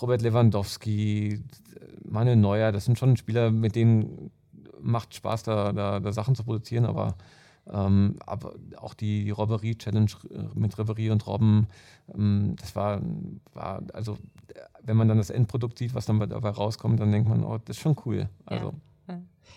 [0.00, 1.42] Robert Lewandowski,
[2.08, 4.30] Manuel Neuer, das sind schon Spieler, mit denen
[4.80, 7.16] macht Spaß, da, da, da Sachen zu produzieren, aber,
[7.70, 11.68] ähm, aber auch die, die Robberie-Challenge äh, mit Reverie und Robben,
[12.14, 13.00] ähm, das war,
[13.52, 14.18] war, also
[14.82, 17.76] wenn man dann das Endprodukt sieht, was dann dabei rauskommt, dann denkt man, oh, das
[17.76, 18.28] ist schon cool.
[18.46, 18.68] Also.
[18.68, 18.74] Ja.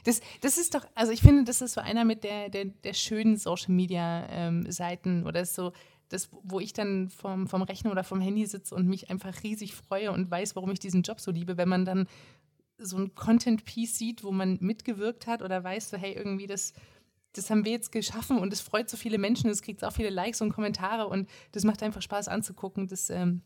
[0.03, 2.93] Das, das ist doch, also ich finde, das ist so einer mit der, der, der
[2.93, 5.73] schönen Social Media ähm, Seiten oder so,
[6.09, 9.75] das, wo ich dann vom, vom Rechner oder vom Handy sitze und mich einfach riesig
[9.75, 12.07] freue und weiß, warum ich diesen Job so liebe, wenn man dann
[12.77, 16.73] so ein Content-Piece sieht, wo man mitgewirkt hat oder weiß, so, hey, irgendwie das,
[17.33, 20.09] das haben wir jetzt geschaffen und es freut so viele Menschen, es kriegt auch viele
[20.09, 22.87] Likes und Kommentare und das macht einfach Spaß anzugucken.
[22.87, 23.41] Das, ähm,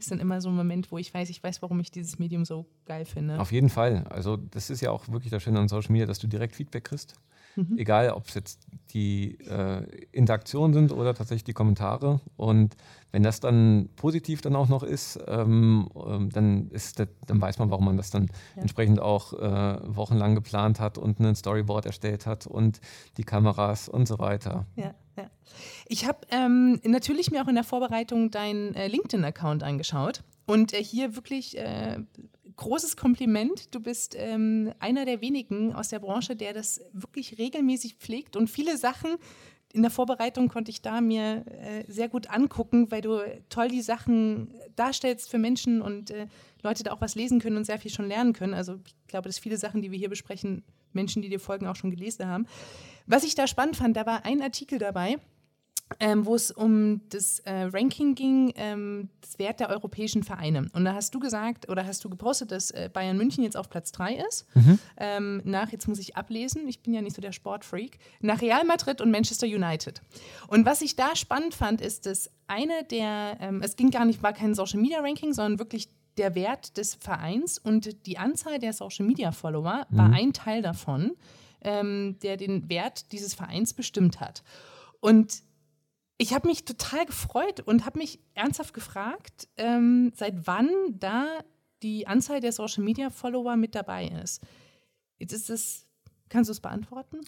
[0.00, 2.44] ist dann immer so ein Moment, wo ich weiß, ich weiß, warum ich dieses Medium
[2.44, 3.38] so geil finde.
[3.38, 4.04] Auf jeden Fall.
[4.08, 6.84] Also das ist ja auch wirklich das Schöne an Social Media, dass du direkt Feedback
[6.84, 7.14] kriegst.
[7.56, 7.78] Mhm.
[7.78, 8.60] Egal, ob es jetzt
[8.92, 9.82] die äh,
[10.12, 12.20] Interaktionen sind oder tatsächlich die Kommentare.
[12.36, 12.76] Und
[13.12, 17.58] wenn das dann positiv dann auch noch ist, ähm, ähm, dann, ist das, dann weiß
[17.58, 18.62] man, warum man das dann ja.
[18.62, 22.80] entsprechend auch äh, wochenlang geplant hat und ein Storyboard erstellt hat und
[23.16, 24.66] die Kameras und so weiter.
[24.76, 25.30] Ja, ja.
[25.86, 30.82] Ich habe ähm, natürlich mir auch in der Vorbereitung deinen äh, LinkedIn-Account angeschaut und äh,
[30.82, 31.98] hier wirklich äh,
[32.60, 33.74] großes Kompliment.
[33.74, 38.48] Du bist ähm, einer der wenigen aus der Branche, der das wirklich regelmäßig pflegt und
[38.48, 39.16] viele Sachen
[39.72, 43.82] in der Vorbereitung konnte ich da mir äh, sehr gut angucken, weil du toll die
[43.82, 46.26] Sachen darstellst für Menschen und äh,
[46.62, 48.52] Leute da auch was lesen können und sehr viel schon lernen können.
[48.52, 51.76] Also ich glaube, dass viele Sachen, die wir hier besprechen, Menschen, die dir folgen, auch
[51.76, 52.46] schon gelesen haben.
[53.06, 55.18] Was ich da spannend fand, da war ein Artikel dabei,
[55.98, 60.68] ähm, wo es um das äh, Ranking ging, ähm, das Wert der europäischen Vereine.
[60.72, 63.68] Und da hast du gesagt oder hast du gepostet, dass äh, Bayern München jetzt auf
[63.68, 64.46] Platz 3 ist.
[64.54, 64.78] Mhm.
[64.96, 68.64] Ähm, nach, jetzt muss ich ablesen, ich bin ja nicht so der Sportfreak, nach Real
[68.64, 70.00] Madrid und Manchester United.
[70.46, 74.22] Und was ich da spannend fand, ist, dass eine der, ähm, es ging gar nicht,
[74.22, 78.72] war kein Social Media Ranking, sondern wirklich der Wert des Vereins und die Anzahl der
[78.72, 79.96] Social Media Follower mhm.
[79.96, 81.12] war ein Teil davon,
[81.62, 84.42] ähm, der den Wert dieses Vereins bestimmt hat.
[85.00, 85.42] Und
[86.20, 91.26] ich habe mich total gefreut und habe mich ernsthaft gefragt, ähm, seit wann da
[91.82, 94.42] die Anzahl der Social Media Follower mit dabei ist.
[95.18, 95.86] Jetzt ist es,
[96.28, 97.20] kannst du es beantworten?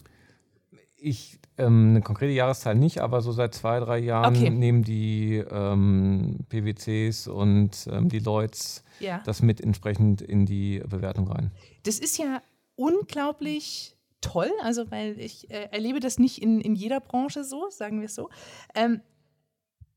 [0.95, 4.51] Ich, ähm, eine konkrete Jahreszahl nicht, aber so seit zwei, drei Jahren okay.
[4.51, 9.23] nehmen die ähm, PwCs und ähm, die Lloyds ja.
[9.25, 11.51] das mit entsprechend in die Bewertung rein.
[11.81, 12.43] Das ist ja
[12.75, 17.99] unglaublich toll, also weil ich äh, erlebe das nicht in, in jeder Branche so, sagen
[17.99, 18.29] wir es so.
[18.73, 19.01] Ähm,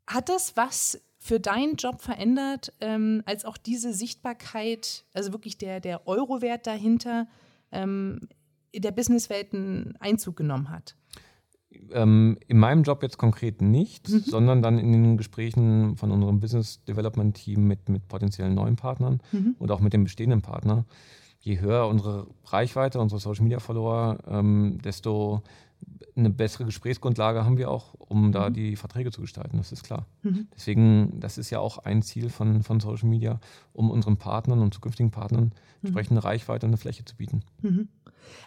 [0.07, 5.81] hat das was für deinen Job verändert, ähm, als auch diese Sichtbarkeit, also wirklich der,
[5.81, 7.27] der Euro-Wert dahinter
[7.73, 8.29] ähm,
[8.71, 10.97] in der Businesswelt einen Einzug genommen hat?
[11.93, 14.21] Ähm, in meinem Job jetzt konkret nicht, mhm.
[14.21, 19.21] sondern dann in den Gesprächen von unserem Business Development Team mit, mit potenziellen neuen Partnern
[19.33, 19.57] mhm.
[19.59, 20.85] und auch mit dem bestehenden Partner
[21.47, 25.43] je höher unsere Reichweite, unsere Social Media Follower, ähm, desto
[26.17, 28.33] eine bessere Gesprächsgrundlage haben wir auch, um mhm.
[28.33, 30.07] da die Verträge zu gestalten, das ist klar.
[30.23, 30.49] Mhm.
[30.55, 33.39] Deswegen, das ist ja auch ein Ziel von, von Social Media,
[33.73, 35.51] um unseren Partnern und zukünftigen Partnern mhm.
[35.83, 37.43] entsprechende Reichweite und eine Fläche zu bieten.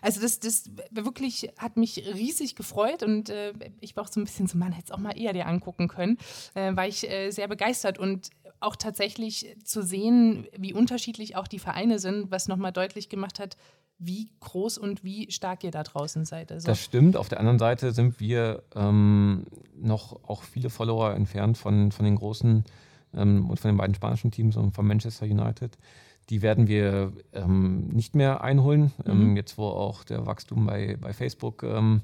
[0.02, 4.26] Also das, das wirklich hat mich riesig gefreut und äh, ich war auch so ein
[4.26, 6.18] bisschen so, man hätte es auch mal eher dir angucken können,
[6.56, 11.60] äh, war ich äh, sehr begeistert und auch tatsächlich zu sehen, wie unterschiedlich auch die
[11.60, 13.56] Vereine sind, was nochmal deutlich gemacht hat,
[14.00, 16.52] wie groß und wie stark ihr da draußen seid.
[16.52, 17.18] Also das stimmt.
[17.18, 22.16] Auf der anderen Seite sind wir ähm, noch auch viele Follower entfernt von, von den
[22.16, 22.64] großen
[23.14, 25.78] ähm, und von den beiden spanischen Teams und von Manchester United.
[26.30, 28.92] Die werden wir ähm, nicht mehr einholen.
[29.06, 29.36] Ähm, mhm.
[29.36, 32.02] jetzt, wo auch der Wachstum bei, bei Facebook ähm,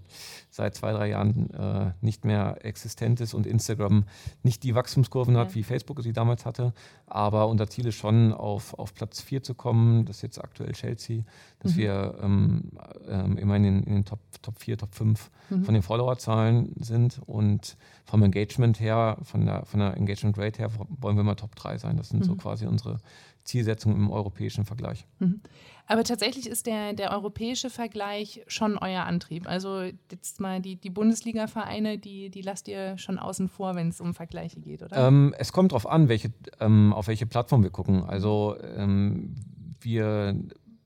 [0.49, 4.05] seit zwei, drei Jahren äh, nicht mehr existent ist und Instagram
[4.41, 6.73] nicht die Wachstumskurven hat, wie Facebook sie damals hatte.
[7.05, 10.05] Aber unser Ziel ist schon, auf, auf Platz 4 zu kommen.
[10.05, 11.23] Das ist jetzt aktuell Chelsea,
[11.59, 11.77] dass mhm.
[11.77, 12.71] wir ähm,
[13.07, 15.63] ähm, immer in den, in den Top, Top 4, Top 5 mhm.
[15.65, 17.21] von den Followerzahlen sind.
[17.27, 21.55] Und vom Engagement her, von der, von der Engagement Rate her, wollen wir mal Top
[21.55, 21.97] 3 sein.
[21.97, 22.37] Das sind so mhm.
[22.37, 22.99] quasi unsere
[23.45, 25.07] Zielsetzung im europäischen Vergleich.
[25.19, 25.41] Mhm.
[25.87, 29.47] Aber tatsächlich ist der, der europäische Vergleich schon euer Antrieb.
[29.47, 34.01] Also jetzt mal die, die Bundesliga-Vereine, die, die lasst ihr schon außen vor, wenn es
[34.01, 35.07] um Vergleiche geht, oder?
[35.07, 38.03] Ähm, es kommt darauf an, welche, ähm, auf welche Plattform wir gucken.
[38.03, 39.35] Also ähm,
[39.79, 40.35] wir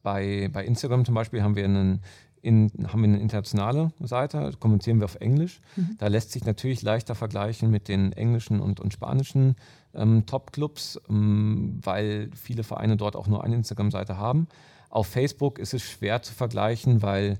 [0.04, 2.02] bei, bei Instagram zum Beispiel haben wir einen
[2.42, 5.62] in, haben wir eine internationale Seite, kommunizieren wir auf Englisch.
[5.76, 5.96] Mhm.
[5.98, 9.56] Da lässt sich natürlich leichter vergleichen mit den englischen und, und spanischen
[9.94, 14.48] ähm, Top-Clubs, ähm, weil viele Vereine dort auch nur eine Instagram-Seite haben.
[14.90, 17.40] Auf Facebook ist es schwer zu vergleichen, weil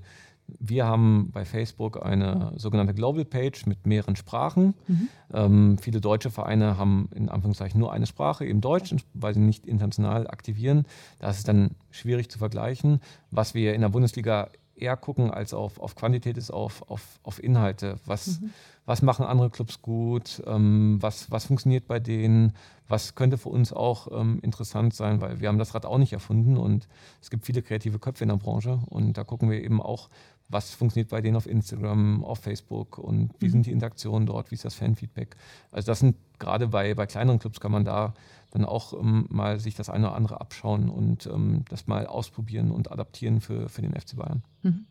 [0.58, 4.74] wir haben bei Facebook eine sogenannte Global Page mit mehreren Sprachen.
[4.86, 5.08] Mhm.
[5.32, 9.66] Ähm, viele deutsche Vereine haben in Anführungszeichen nur eine Sprache, eben Deutsch, weil sie nicht
[9.66, 10.86] international aktivieren.
[11.18, 13.00] Da ist es dann schwierig zu vergleichen.
[13.30, 14.50] Was wir in der Bundesliga
[14.80, 17.96] eher gucken als auf, auf Quantität ist auf, auf, auf Inhalte.
[18.06, 18.50] Was, mhm.
[18.86, 20.42] was machen andere Clubs gut?
[20.46, 22.54] Ähm, was, was funktioniert bei denen?
[22.88, 25.20] Was könnte für uns auch ähm, interessant sein?
[25.20, 26.88] Weil wir haben das Rad auch nicht erfunden und
[27.20, 30.08] es gibt viele kreative Köpfe in der Branche und da gucken wir eben auch,
[30.50, 33.50] was funktioniert bei denen auf Instagram, auf Facebook und wie mhm.
[33.50, 35.36] sind die Interaktionen dort, wie ist das Fanfeedback.
[35.70, 38.14] Also das sind gerade bei, bei kleineren Clubs kann man da
[38.50, 42.70] dann auch ähm, mal sich das eine oder andere abschauen und ähm, das mal ausprobieren
[42.70, 44.42] und adaptieren für, für den FC Bayern.
[44.62, 44.86] Mhm.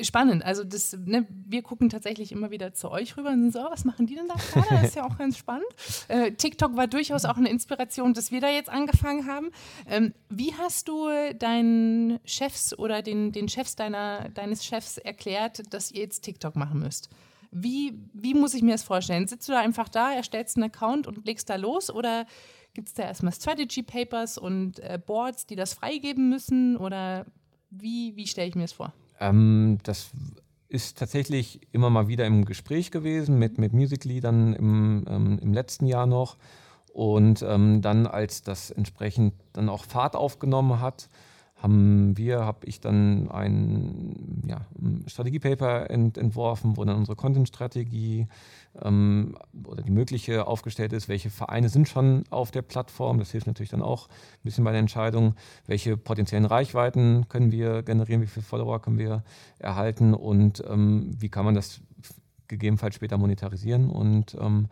[0.00, 0.44] Spannend.
[0.44, 3.70] Also das, ne, wir gucken tatsächlich immer wieder zu euch rüber und sind so, oh,
[3.70, 4.66] was machen die denn da gerade?
[4.70, 5.66] Das ist ja auch ganz spannend.
[6.08, 9.50] Äh, TikTok war durchaus auch eine Inspiration, dass wir da jetzt angefangen haben.
[9.86, 15.92] Ähm, wie hast du deinen Chefs oder den, den Chefs deiner, deines Chefs erklärt, dass
[15.92, 17.10] ihr jetzt TikTok machen müsst?
[17.50, 19.28] Wie, wie muss ich mir das vorstellen?
[19.28, 22.26] Sitzt du da einfach da, erstellst einen Account und legst da los oder
[22.74, 27.26] gibt es da erstmal Strategy Papers und äh, Boards, die das freigeben müssen oder
[27.70, 28.92] wie, wie stelle ich mir das vor?
[29.20, 30.10] Ähm, das
[30.68, 35.86] ist tatsächlich immer mal wieder im Gespräch gewesen mit, mit Music-Leadern im, ähm, im letzten
[35.86, 36.38] Jahr noch.
[36.92, 41.08] Und ähm, dann, als das entsprechend dann auch Fahrt aufgenommen hat,
[41.62, 44.66] haben wir, habe ich dann ein ja,
[45.06, 48.26] Strategiepaper ent, entworfen, wo dann unsere Content-Strategie
[48.82, 53.18] ähm, oder die mögliche aufgestellt ist, welche Vereine sind schon auf der Plattform.
[53.18, 55.34] Das hilft natürlich dann auch ein bisschen bei der Entscheidung,
[55.66, 59.22] welche potenziellen Reichweiten können wir generieren, wie viele Follower können wir
[59.58, 60.14] erhalten?
[60.14, 61.80] Und ähm, wie kann man das
[62.52, 63.90] gegebenenfalls später monetarisieren.
[63.90, 64.68] Und ähm,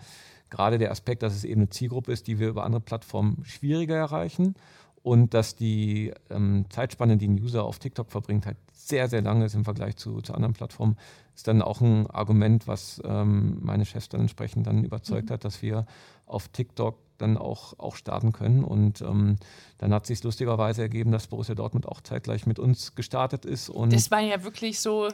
[0.51, 3.97] gerade der Aspekt, dass es eben eine Zielgruppe ist, die wir über andere Plattformen schwieriger
[3.97, 4.55] erreichen
[5.03, 9.45] und dass die ähm, Zeitspanne, die ein User auf TikTok verbringt, halt sehr, sehr lange
[9.47, 10.97] ist im Vergleich zu, zu anderen Plattformen,
[11.35, 15.35] ist dann auch ein Argument, was ähm, meine Chefs dann entsprechend dann überzeugt mhm.
[15.35, 15.87] hat, dass wir
[16.27, 18.65] auf TikTok dann auch, auch starten können.
[18.65, 19.37] Und ähm,
[19.79, 23.71] dann hat sich lustigerweise ergeben, dass Borussia Dortmund auch zeitgleich mit uns gestartet ist.
[23.71, 25.09] Und das war ja wirklich so.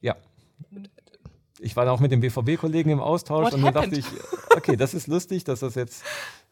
[0.00, 0.16] Ja
[1.60, 4.06] ich war auch mit dem BVB-Kollegen im Austausch What und dann dachte ich,
[4.56, 6.02] okay, das ist lustig, dass das jetzt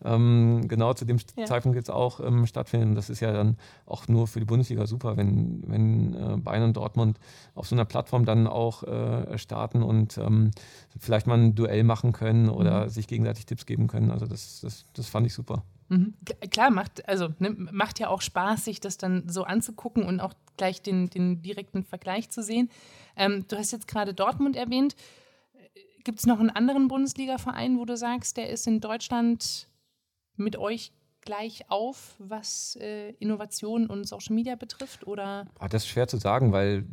[0.05, 1.47] ähm, genau zu dem ja.
[1.47, 2.91] Zeitpunkt jetzt auch ähm, stattfindet.
[2.91, 3.57] Und das ist ja dann
[3.87, 7.19] auch nur für die Bundesliga super, wenn, wenn äh, Bayern und Dortmund
[7.55, 10.51] auf so einer Plattform dann auch äh, starten und ähm,
[10.99, 12.89] vielleicht mal ein Duell machen können oder mhm.
[12.91, 14.11] sich gegenseitig Tipps geben können.
[14.11, 15.65] Also das, das, das fand ich super.
[15.89, 16.15] Mhm.
[16.51, 20.35] Klar, macht, also, ne, macht ja auch Spaß, sich das dann so anzugucken und auch
[20.57, 22.69] gleich den, den direkten Vergleich zu sehen.
[23.19, 24.97] Ähm, du hast jetzt gerade Dortmund erwähnt.
[26.05, 29.69] Gibt es noch einen anderen Bundesliga-Verein, wo du sagst, der ist in Deutschland
[30.37, 35.07] mit euch gleich auf, was äh, Innovation und Social Media betrifft?
[35.07, 35.47] Oder?
[35.59, 36.87] Ah, das ist schwer zu sagen, weil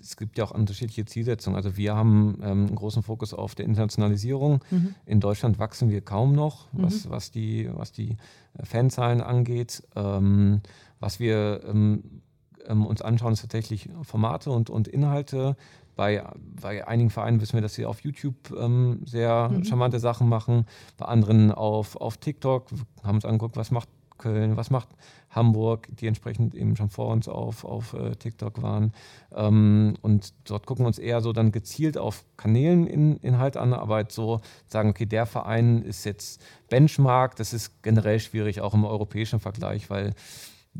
[0.00, 1.56] es gibt ja auch unterschiedliche Zielsetzungen.
[1.56, 4.64] Also wir haben ähm, einen großen Fokus auf der Internationalisierung.
[4.70, 4.94] Mhm.
[5.06, 7.10] In Deutschland wachsen wir kaum noch, was, mhm.
[7.10, 8.16] was, die, was die
[8.62, 9.82] Fanzahlen angeht.
[9.94, 10.62] Ähm,
[10.98, 12.22] was wir ähm,
[12.66, 15.56] ähm, uns anschauen, ist tatsächlich Formate und, und Inhalte,
[15.94, 16.24] Bei,
[16.60, 19.64] bei einigen Vereinen wissen wir, dass sie auf YouTube ähm, sehr mhm.
[19.64, 20.64] charmante Sachen machen,
[20.96, 22.68] bei anderen auf, auf TikTok,
[23.02, 23.88] haben uns angeguckt, was macht
[24.18, 24.88] Köln, was macht
[25.30, 28.92] Hamburg, die entsprechend eben schon vor uns auf, auf äh, TikTok waren.
[29.34, 33.72] Ähm, und dort gucken wir uns eher so dann gezielt auf Kanälen in, Inhalt an,
[33.74, 36.40] aber halt so sagen, okay, der Verein ist jetzt
[36.70, 40.14] Benchmark, das ist generell schwierig, auch im europäischen Vergleich, weil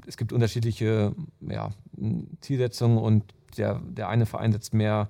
[0.06, 1.70] es gibt unterschiedliche ja,
[2.40, 3.24] Zielsetzungen und
[3.56, 5.08] der, der eine Verein setzt mehr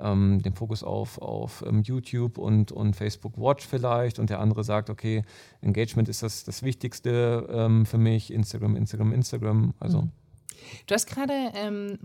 [0.00, 4.64] ähm, den Fokus auf, auf ähm, YouTube und, und Facebook Watch vielleicht und der andere
[4.64, 5.22] sagt, okay,
[5.60, 9.74] Engagement ist das, das Wichtigste ähm, für mich, Instagram, Instagram, Instagram.
[9.78, 10.02] Also.
[10.02, 10.10] Mhm.
[10.86, 11.98] Du hast gerade ähm,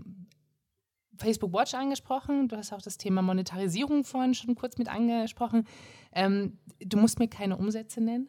[1.16, 5.66] Facebook Watch angesprochen, du hast auch das Thema Monetarisierung vorhin schon kurz mit angesprochen.
[6.12, 8.28] Ähm, du musst mir keine Umsätze nennen.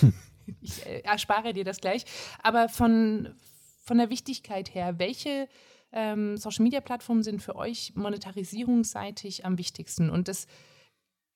[0.60, 2.04] ich äh, erspare dir das gleich.
[2.42, 3.34] Aber von,
[3.82, 5.48] von der Wichtigkeit her, welche
[5.92, 10.10] ähm, Social-Media-Plattformen sind für euch monetarisierungsseitig am wichtigsten?
[10.10, 10.46] Und das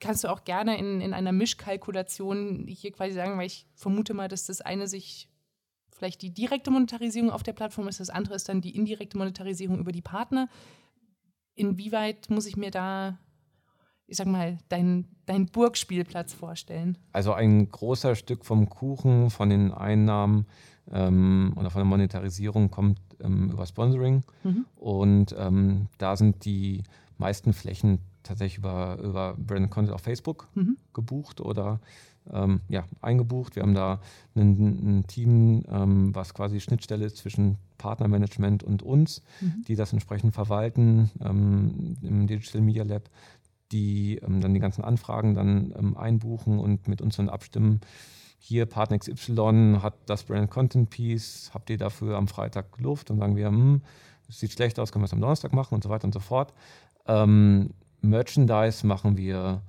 [0.00, 4.28] kannst du auch gerne in, in einer Mischkalkulation hier quasi sagen, weil ich vermute mal,
[4.28, 5.28] dass das eine sich
[5.90, 9.78] vielleicht die direkte Monetarisierung auf der Plattform ist, das andere ist dann die indirekte Monetarisierung
[9.78, 10.48] über die Partner.
[11.54, 13.18] Inwieweit muss ich mir da,
[14.06, 16.96] ich sag mal, deinen dein Burgspielplatz vorstellen?
[17.12, 20.46] Also ein großer Stück vom Kuchen, von den Einnahmen
[20.90, 24.22] ähm, oder von der Monetarisierung kommt ähm, über Sponsoring.
[24.44, 24.66] Mhm.
[24.76, 26.84] Und ähm, da sind die
[27.18, 30.76] meisten Flächen tatsächlich über, über Branded Content auf Facebook mhm.
[30.94, 31.80] gebucht oder
[32.32, 33.54] ähm, ja, eingebucht.
[33.56, 34.00] Wir haben da
[34.34, 39.64] ein, ein Team, ähm, was quasi Schnittstelle ist zwischen Partnermanagement und uns, mhm.
[39.68, 43.08] die das entsprechend verwalten ähm, im Digital Media Lab,
[43.72, 47.80] die ähm, dann die ganzen Anfragen dann ähm, einbuchen und mit uns dann abstimmen,
[48.38, 53.10] hier Partner XY hat das Brand Content Piece, habt ihr dafür am Freitag Luft?
[53.10, 53.82] Und sagen wir, hm,
[54.28, 56.20] es sieht schlecht aus, können wir es am Donnerstag machen und so weiter und so
[56.20, 56.52] fort.
[57.06, 57.70] Ähm,
[58.02, 59.62] Merchandise machen wir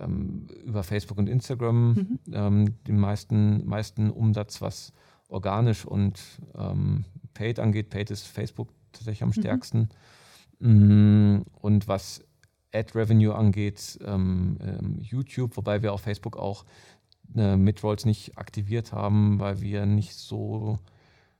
[0.00, 1.94] ähm, über Facebook und Instagram.
[1.94, 2.18] Mhm.
[2.32, 4.92] Ähm, den meisten, meisten Umsatz, was
[5.28, 6.20] organisch und
[6.54, 7.90] ähm, Paid angeht.
[7.90, 9.34] Paid ist Facebook tatsächlich am mhm.
[9.34, 9.88] stärksten.
[10.58, 11.44] Mhm.
[11.60, 12.22] Und was
[12.72, 16.64] Ad Revenue angeht, ähm, ähm, YouTube, wobei wir auf Facebook auch
[17.36, 20.78] äh, Midrolls nicht aktiviert haben, weil wir nicht so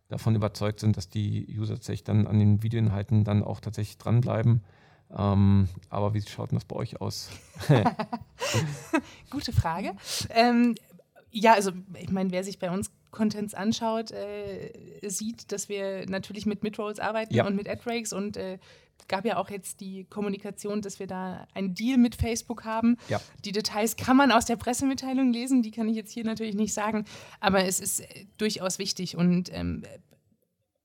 [0.08, 4.62] davon überzeugt sind, dass die User tatsächlich dann an den Videoinhalten dann auch tatsächlich dranbleiben.
[5.16, 7.30] Ähm, aber wie schaut denn das bei euch aus?
[9.30, 9.94] Gute Frage.
[10.30, 10.74] Ähm,
[11.30, 14.72] ja, also ich meine, wer sich bei uns Contents anschaut, äh,
[15.08, 17.46] sieht, dass wir natürlich mit Midrolls arbeiten ja.
[17.46, 18.58] und mit Adbreaks und äh,
[19.08, 22.96] gab ja auch jetzt die Kommunikation, dass wir da einen Deal mit Facebook haben.
[23.08, 23.20] Ja.
[23.44, 26.72] Die Details kann man aus der Pressemitteilung lesen, die kann ich jetzt hier natürlich nicht
[26.72, 27.04] sagen,
[27.40, 29.82] aber es ist äh, durchaus wichtig und ähm,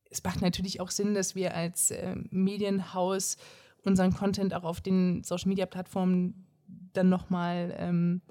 [0.09, 3.37] es macht natürlich auch Sinn, dass wir als äh, Medienhaus
[3.83, 6.45] unseren Content auch auf den Social-Media-Plattformen
[6.93, 8.21] dann nochmal ähm,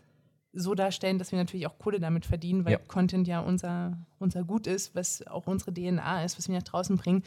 [0.55, 2.79] so darstellen, dass wir natürlich auch Kohle damit verdienen, weil ja.
[2.79, 6.97] Content ja unser, unser Gut ist, was auch unsere DNA ist, was wir nach draußen
[6.97, 7.23] bringen.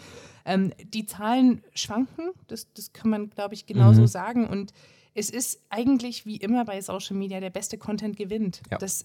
[0.46, 4.08] Ähm, die Zahlen schwanken, das, das kann man, glaube ich, genauso mhm.
[4.08, 4.48] sagen.
[4.48, 4.74] Und
[5.14, 8.62] es ist eigentlich wie immer bei Social Media, der beste Content gewinnt.
[8.72, 8.78] Ja.
[8.78, 9.04] Das,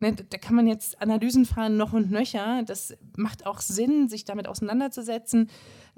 [0.00, 2.62] ne, da kann man jetzt Analysen fahren, noch und nöcher.
[2.64, 5.50] Das macht auch Sinn, sich damit auseinanderzusetzen.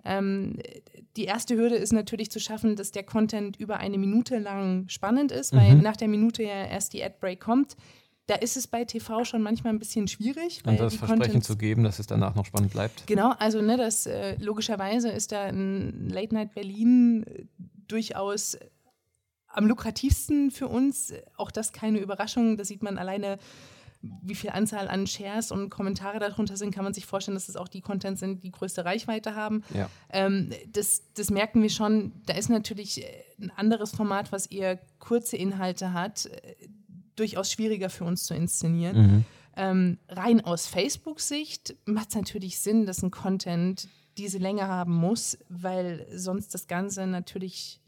[0.05, 0.59] Ähm,
[1.17, 5.31] die erste Hürde ist natürlich zu schaffen, dass der Content über eine Minute lang spannend
[5.33, 5.83] ist, weil mhm.
[5.83, 7.77] nach der Minute ja erst die Ad-Break kommt.
[8.27, 10.63] Da ist es bei TV schon manchmal ein bisschen schwierig.
[10.65, 13.07] Und das Versprechen Contents, zu geben, dass es danach noch spannend bleibt.
[13.07, 17.45] Genau, also ne, das äh, logischerweise ist da in Late Night Berlin äh,
[17.89, 18.57] durchaus
[19.49, 21.13] am lukrativsten für uns.
[21.37, 22.57] Auch das keine Überraschung.
[22.57, 23.39] Da sieht man alleine
[24.03, 27.57] wie viel Anzahl an Shares und Kommentare darunter sind, kann man sich vorstellen, dass es
[27.57, 29.63] auch die Contents sind, die größte Reichweite haben.
[29.73, 29.89] Ja.
[30.11, 32.13] Ähm, das, das merken wir schon.
[32.27, 33.07] Da ist natürlich äh,
[33.41, 36.55] ein anderes Format, was eher kurze Inhalte hat, äh,
[37.15, 38.97] durchaus schwieriger für uns zu inszenieren.
[38.97, 39.25] Mhm.
[39.55, 45.39] Ähm, rein aus Facebook-Sicht macht es natürlich Sinn, dass ein Content diese Länge haben muss,
[45.49, 47.82] weil sonst das Ganze natürlich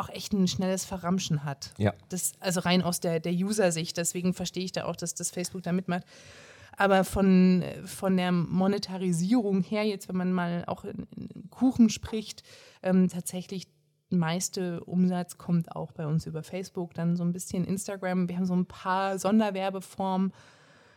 [0.00, 1.72] auch echt ein schnelles Verramschen hat.
[1.78, 1.94] Ja.
[2.08, 3.96] Das, also rein aus der, der User-Sicht.
[3.96, 6.04] Deswegen verstehe ich da auch, dass das Facebook da mitmacht.
[6.76, 12.44] Aber von, von der Monetarisierung her, jetzt wenn man mal auch in, in Kuchen spricht,
[12.82, 13.66] ähm, tatsächlich
[14.10, 18.28] meiste Umsatz kommt auch bei uns über Facebook, dann so ein bisschen Instagram.
[18.28, 20.32] Wir haben so ein paar Sonderwerbeformen,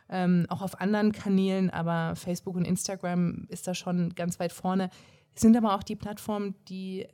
[0.10, 4.90] ähm, auch auf anderen Kanälen, aber Facebook und Instagram ist da schon ganz weit vorne.
[5.34, 7.08] Sind aber auch die Plattformen, die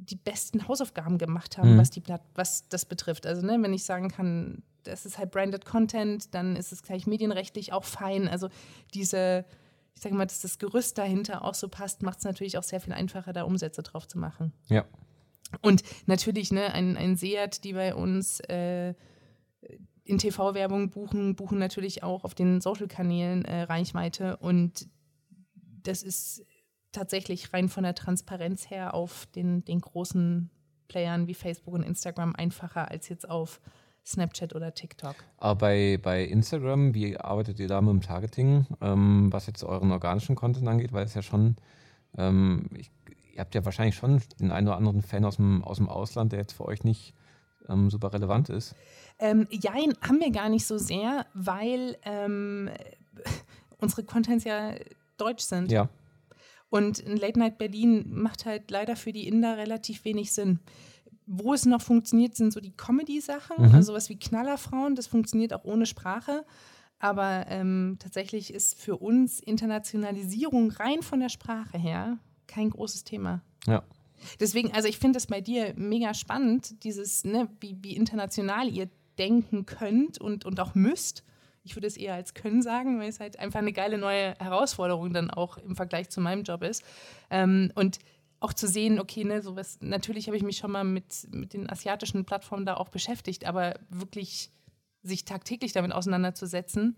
[0.00, 1.78] die besten Hausaufgaben gemacht haben, mhm.
[1.78, 2.02] was, die,
[2.34, 3.26] was das betrifft.
[3.26, 7.06] Also, ne, wenn ich sagen kann, das ist halt branded Content, dann ist es gleich
[7.06, 8.28] medienrechtlich auch fein.
[8.28, 8.48] Also
[8.94, 9.44] diese,
[9.94, 12.80] ich sage mal, dass das Gerüst dahinter auch so passt, macht es natürlich auch sehr
[12.80, 14.52] viel einfacher, da Umsätze drauf zu machen.
[14.68, 14.84] Ja.
[15.62, 18.94] Und natürlich, ne, ein, ein Seat, die bei uns äh,
[20.04, 24.36] in TV-Werbung buchen, buchen natürlich auch auf den Social-Kanälen äh, Reichweite.
[24.38, 24.88] Und
[25.82, 26.44] das ist
[26.92, 30.50] tatsächlich rein von der Transparenz her auf den, den großen
[30.88, 33.60] Playern wie Facebook und Instagram einfacher als jetzt auf
[34.04, 35.14] Snapchat oder TikTok.
[35.38, 39.92] Aber bei, bei Instagram, wie arbeitet ihr da mit dem Targeting, ähm, was jetzt euren
[39.92, 40.92] organischen Content angeht?
[40.92, 41.56] Weil es ja schon,
[42.16, 42.90] ähm, ich,
[43.32, 46.32] ihr habt ja wahrscheinlich schon den einen oder anderen Fan aus dem, aus dem Ausland,
[46.32, 47.14] der jetzt für euch nicht
[47.68, 48.74] ähm, super relevant ist.
[49.18, 52.70] Ähm, jein, haben wir gar nicht so sehr, weil ähm,
[53.78, 54.74] unsere Contents ja
[55.18, 55.70] deutsch sind.
[55.70, 55.88] Ja.
[56.70, 60.60] Und Late Night Berlin macht halt leider für die Inder relativ wenig Sinn.
[61.26, 63.74] Wo es noch funktioniert, sind so die Comedy-Sachen, mhm.
[63.74, 66.44] also sowas wie Knallerfrauen, das funktioniert auch ohne Sprache.
[66.98, 73.42] Aber ähm, tatsächlich ist für uns Internationalisierung rein von der Sprache her kein großes Thema.
[73.66, 73.82] Ja.
[74.38, 78.88] Deswegen, also ich finde das bei dir mega spannend, dieses, ne, wie, wie international ihr
[79.18, 81.24] denken könnt und, und auch müsst.
[81.62, 85.12] Ich würde es eher als können sagen, weil es halt einfach eine geile neue Herausforderung
[85.12, 86.82] dann auch im Vergleich zu meinem Job ist.
[87.30, 87.98] Ähm, und
[88.40, 91.68] auch zu sehen, okay, ne, sowas, natürlich habe ich mich schon mal mit, mit den
[91.68, 94.50] asiatischen Plattformen da auch beschäftigt, aber wirklich
[95.02, 96.96] sich tagtäglich damit auseinanderzusetzen,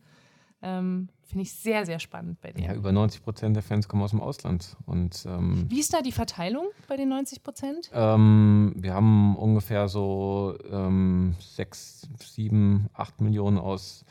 [0.62, 2.66] ähm, Finde ich sehr, sehr spannend bei denen.
[2.66, 4.76] Ja, über 90 Prozent der Fans kommen aus dem Ausland.
[4.84, 7.90] Und, ähm, Wie ist da die Verteilung bei den 90 Prozent?
[7.94, 14.04] Ähm, wir haben ungefähr so ähm, 6, 7, 8 Millionen aus,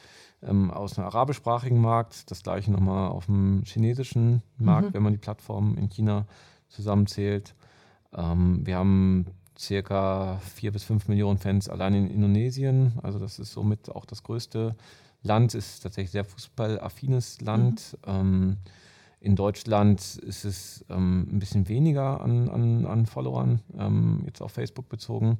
[0.43, 2.29] ähm, aus dem arabischsprachigen Markt.
[2.31, 4.93] Das gleiche nochmal auf dem chinesischen Markt, mhm.
[4.93, 6.25] wenn man die Plattformen in China
[6.69, 7.55] zusammenzählt.
[8.13, 9.25] Ähm, wir haben
[9.57, 12.93] circa 4 bis 5 Millionen Fans allein in Indonesien.
[13.03, 14.75] Also das ist somit auch das größte
[15.23, 17.97] Land, ist tatsächlich sehr fußballaffines Land.
[18.05, 18.11] Mhm.
[18.11, 18.57] Ähm,
[19.19, 24.51] in Deutschland ist es ähm, ein bisschen weniger an, an, an Followern, ähm, jetzt auf
[24.51, 25.37] Facebook bezogen.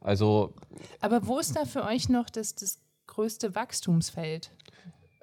[0.00, 0.52] Also,
[1.00, 2.78] Aber wo ist da für euch noch das, das
[3.12, 4.50] größte Wachstumsfeld?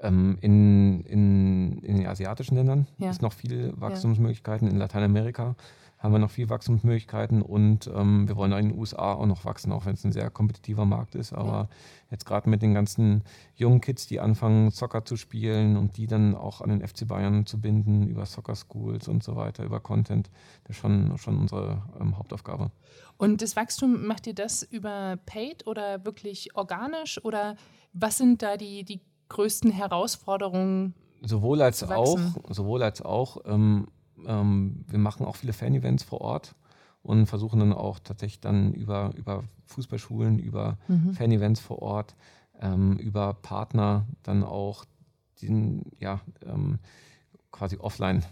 [0.02, 3.10] Ähm, in, in, in den asiatischen Ländern ja.
[3.10, 5.56] ist noch viel Wachstumsmöglichkeiten, in Lateinamerika
[6.00, 9.74] haben wir noch viel Wachstumsmöglichkeiten und ähm, wir wollen in den USA auch noch wachsen,
[9.74, 11.34] auch wenn es ein sehr kompetitiver Markt ist.
[11.34, 11.70] Aber ja.
[12.10, 13.24] jetzt gerade mit den ganzen
[13.56, 17.46] jungen Kids, die anfangen, Soccer zu spielen und die dann auch an den FC Bayern
[17.46, 20.30] zu binden, über Soccer Schools und so weiter, über Content,
[20.64, 22.72] das ist schon, schon unsere ähm, Hauptaufgabe.
[23.18, 27.24] Und das Wachstum, macht ihr das über Paid oder wirklich organisch?
[27.26, 27.58] Oder
[27.94, 30.94] was sind da die, die größten Herausforderungen?
[31.22, 32.20] Sowohl als auch,
[32.50, 33.38] sowohl als auch.
[33.46, 33.88] Ähm,
[34.26, 36.56] ähm, wir machen auch viele Fan-Events vor Ort
[37.02, 41.14] und versuchen dann auch tatsächlich dann über, über Fußballschulen, über mhm.
[41.14, 42.16] Fan-Events vor Ort,
[42.60, 44.86] ähm, über Partner dann auch
[45.42, 46.80] den, ja, ähm,
[47.52, 48.24] quasi offline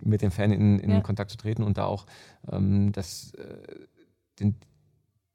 [0.00, 1.00] mit dem Fan in, in ja.
[1.00, 2.06] Kontakt zu treten und da auch
[2.50, 3.86] ähm, das, äh,
[4.40, 4.56] den,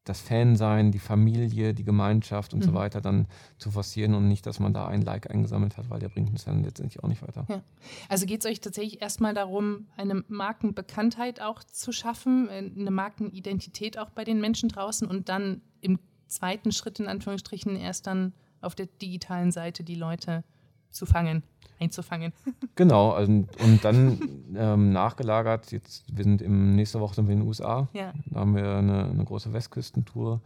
[0.04, 2.64] das Fansein, die Familie, die Gemeinschaft und mhm.
[2.64, 3.28] so weiter dann
[3.58, 6.46] zu forcieren und nicht, dass man da ein Like eingesammelt hat, weil der bringt uns
[6.46, 7.46] dann letztendlich auch nicht weiter.
[7.48, 7.62] Ja.
[8.08, 13.98] Also geht es euch tatsächlich erstmal darum, eine Markenbekanntheit auch zu schaffen, äh, eine Markenidentität
[13.98, 18.76] auch bei den Menschen draußen und dann im zweiten Schritt in Anführungsstrichen erst dann auf
[18.76, 20.44] der digitalen Seite die Leute
[20.90, 21.44] zu fangen
[21.80, 22.34] einzufangen.
[22.76, 24.20] Genau, also, und dann
[24.56, 27.90] ähm, nachgelagert, jetzt, wir sind im nächste Woche sind wir in den USA.
[27.94, 28.14] Ja.
[28.28, 30.42] Da haben wir eine, eine große Westküstentour,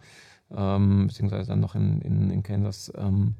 [0.52, 3.36] ähm, beziehungsweise dann noch in, in, in Kansas ähm,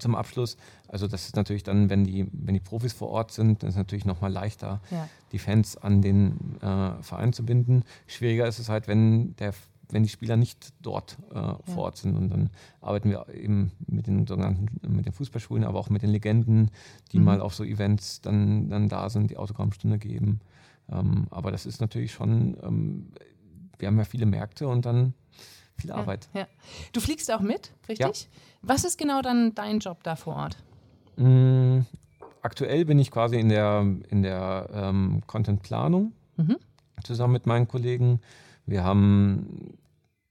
[0.00, 0.56] zum Abschluss.
[0.88, 3.74] Also das ist natürlich dann, wenn die, wenn die Profis vor Ort sind, dann ist
[3.74, 5.08] es natürlich nochmal leichter, ja.
[5.30, 7.84] die Fans an den äh, Verein zu binden.
[8.08, 9.54] Schwieriger ist es halt, wenn der
[9.90, 11.58] wenn die Spieler nicht dort äh, ja.
[11.64, 12.16] vor Ort sind.
[12.16, 16.10] Und dann arbeiten wir eben mit den sogenannten mit den Fußballschulen, aber auch mit den
[16.10, 16.70] Legenden,
[17.12, 17.24] die mhm.
[17.24, 20.40] mal auf so Events dann, dann da sind, die Autogrammstunde geben.
[20.90, 23.12] Ähm, aber das ist natürlich schon, ähm,
[23.78, 25.14] wir haben ja viele Märkte und dann
[25.76, 26.28] viel Arbeit.
[26.34, 26.46] Ja.
[26.92, 28.28] Du fliegst auch mit, richtig?
[28.62, 30.56] Was ist genau dann dein Job da vor Ort?
[31.16, 31.86] Mhm.
[32.42, 36.56] Aktuell bin ich quasi in der, in der ähm, Content-Planung mhm.
[37.02, 38.20] zusammen mit meinen Kollegen.
[38.68, 39.78] Wir haben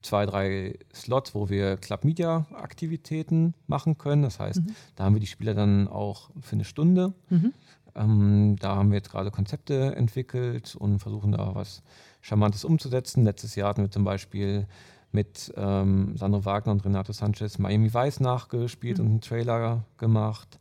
[0.02, 4.22] zwei, drei Slots, wo wir Club Media Aktivitäten machen können.
[4.22, 4.74] Das heißt, mhm.
[4.96, 7.14] da haben wir die Spieler dann auch für eine Stunde.
[7.30, 7.52] Mhm.
[7.94, 11.82] Ähm, da haben wir jetzt gerade Konzepte entwickelt und versuchen da was
[12.20, 13.24] Charmantes umzusetzen.
[13.24, 14.66] Letztes Jahr hatten wir zum Beispiel
[15.10, 19.04] mit ähm, Sandro Wagner und Renato Sanchez Miami Vice nachgespielt mhm.
[19.04, 20.60] und einen Trailer gemacht.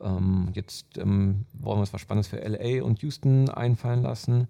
[0.00, 4.48] Ähm, jetzt ähm, wollen wir uns was Spannendes für LA und Houston einfallen lassen.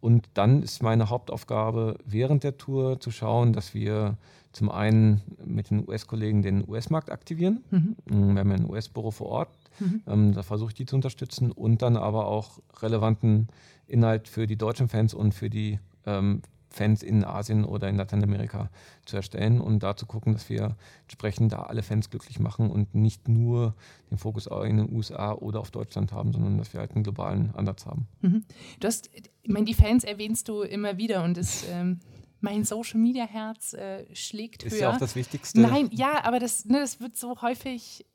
[0.00, 4.16] Und dann ist meine Hauptaufgabe während der Tour zu schauen, dass wir
[4.52, 7.62] zum einen mit den US-Kollegen den US-Markt aktivieren.
[7.70, 7.96] Mhm.
[8.06, 9.48] Mm, wir haben ja ein US-Büro vor Ort
[9.80, 10.02] Mhm.
[10.06, 13.48] Ähm, da versuche ich die zu unterstützen und dann aber auch relevanten
[13.86, 18.70] Inhalt für die deutschen Fans und für die ähm, Fans in Asien oder in Lateinamerika
[19.04, 22.94] zu erstellen und da zu gucken, dass wir entsprechend da alle Fans glücklich machen und
[22.94, 23.74] nicht nur
[24.10, 27.54] den Fokus in den USA oder auf Deutschland haben, sondern dass wir halt einen globalen
[27.54, 28.06] Ansatz haben.
[28.20, 28.44] Mhm.
[28.78, 31.98] Du hast, ich meine, die Fans erwähnst du immer wieder und es ähm,
[32.40, 34.76] mein Social Media Herz äh, schlägt Ist höher.
[34.76, 35.60] Ist ja auch das Wichtigste.
[35.60, 38.06] Nein, ja, aber das, ne, das wird so häufig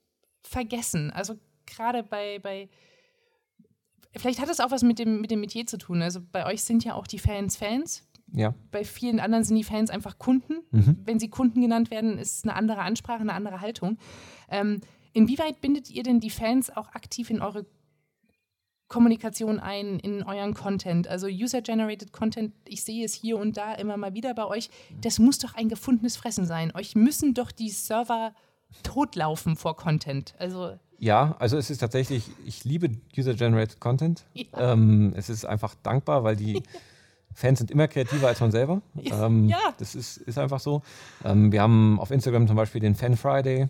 [0.41, 1.11] vergessen.
[1.11, 1.35] Also
[1.65, 2.69] gerade bei, bei
[4.17, 6.01] Vielleicht hat es auch was mit dem, mit dem Metier zu tun.
[6.01, 8.07] Also bei euch sind ja auch die Fans Fans.
[8.31, 8.53] Ja.
[8.71, 10.55] Bei vielen anderen sind die Fans einfach Kunden.
[10.71, 10.97] Mhm.
[11.05, 13.97] Wenn sie Kunden genannt werden, ist es eine andere Ansprache, eine andere Haltung.
[14.49, 14.81] Ähm,
[15.13, 17.65] inwieweit bindet ihr denn die Fans auch aktiv in eure
[18.87, 21.07] Kommunikation ein, in euren Content?
[21.07, 24.69] Also User-Generated Content, ich sehe es hier und da immer mal wieder bei euch.
[25.01, 26.71] Das muss doch ein gefundenes Fressen sein.
[26.75, 28.33] Euch müssen doch die Server
[28.83, 30.35] totlaufen vor Content.
[30.37, 34.25] Also ja, also es ist tatsächlich, ich liebe User-Generated Content.
[34.33, 34.73] Ja.
[34.73, 36.63] Ähm, es ist einfach dankbar, weil die
[37.35, 38.81] Fans sind immer kreativer als man selber.
[39.11, 39.59] Ähm, ja.
[39.77, 40.81] Das ist, ist einfach so.
[41.23, 43.67] Ähm, wir haben auf Instagram zum Beispiel den Fan Friday,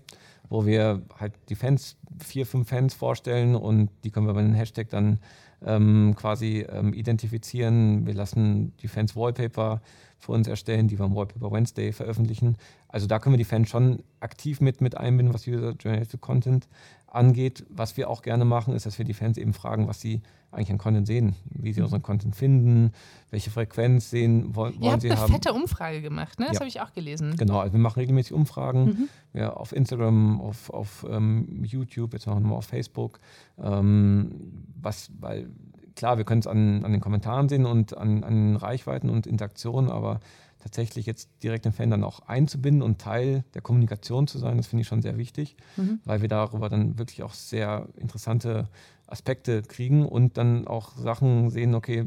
[0.49, 4.53] wo wir halt die Fans, vier, fünf Fans vorstellen und die können wir über den
[4.53, 5.19] Hashtag dann
[5.65, 8.05] ähm, quasi ähm, identifizieren.
[8.05, 9.81] Wir lassen die Fans Wallpaper
[10.25, 12.57] für uns erstellen, die wir am Wallpaper Wednesday veröffentlichen.
[12.87, 16.67] Also da können wir die Fans schon aktiv mit, mit einbinden, was User-Generated Content
[17.07, 17.65] angeht.
[17.69, 20.21] Was wir auch gerne machen, ist, dass wir die Fans eben fragen, was sie
[20.51, 21.85] eigentlich an Content sehen, wie sie mhm.
[21.85, 22.91] unseren Content finden,
[23.29, 25.33] welche Frequenz sehen wollen, Ihr habt sie eine haben.
[25.33, 26.45] fette Umfrage gemacht, ne?
[26.47, 26.59] Das ja.
[26.61, 27.35] habe ich auch gelesen.
[27.35, 29.09] Genau, also wir machen regelmäßig Umfragen mhm.
[29.33, 33.19] ja, auf Instagram, auf, auf ähm, YouTube, jetzt auch nochmal auf Facebook.
[33.61, 35.49] Ähm, was, weil
[35.95, 39.89] klar, wir können es an, an den Kommentaren sehen und an, an Reichweiten und Interaktionen,
[39.89, 40.19] aber
[40.59, 44.67] tatsächlich jetzt direkt den Fan dann auch einzubinden und Teil der Kommunikation zu sein, das
[44.67, 45.99] finde ich schon sehr wichtig, mhm.
[46.05, 48.67] weil wir darüber dann wirklich auch sehr interessante
[49.05, 52.05] Aspekte kriegen und dann auch Sachen sehen, okay,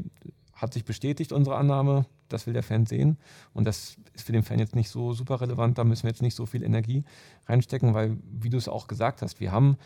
[0.53, 3.16] hat sich bestätigt unsere Annahme, das will der Fan sehen.
[3.55, 6.22] Und das ist für den Fan jetzt nicht so super relevant, da müssen wir jetzt
[6.22, 7.05] nicht so viel Energie
[7.47, 9.76] reinstecken, weil, wie du es auch gesagt hast, wir haben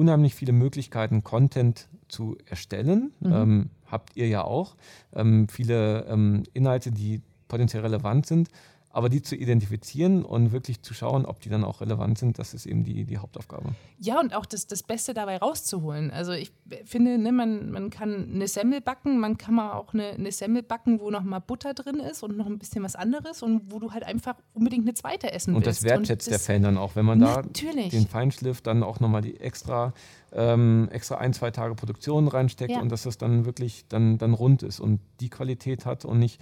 [0.00, 3.12] unheimlich viele Möglichkeiten, Content zu erstellen.
[3.20, 3.32] Mhm.
[3.32, 4.76] Ähm, habt ihr ja auch.
[5.12, 8.48] Ähm, viele ähm, Inhalte, die potenziell relevant sind.
[8.92, 12.54] Aber die zu identifizieren und wirklich zu schauen, ob die dann auch relevant sind, das
[12.54, 13.68] ist eben die, die Hauptaufgabe.
[14.00, 16.10] Ja, und auch das, das Beste dabei rauszuholen.
[16.10, 16.50] Also ich
[16.84, 20.64] finde, ne, man, man kann eine Semmel backen, man kann mal auch eine, eine Semmel
[20.64, 23.78] backen, wo noch mal Butter drin ist und noch ein bisschen was anderes und wo
[23.78, 25.84] du halt einfach unbedingt eine zweite essen und willst.
[25.84, 27.90] Das wertschätzt und das der Fan dann auch, wenn man da natürlich.
[27.90, 29.92] den Feinschliff dann auch nochmal die extra,
[30.32, 32.80] ähm, extra ein, zwei Tage Produktion reinsteckt ja.
[32.80, 36.40] und dass das dann wirklich dann, dann rund ist und die Qualität hat und nicht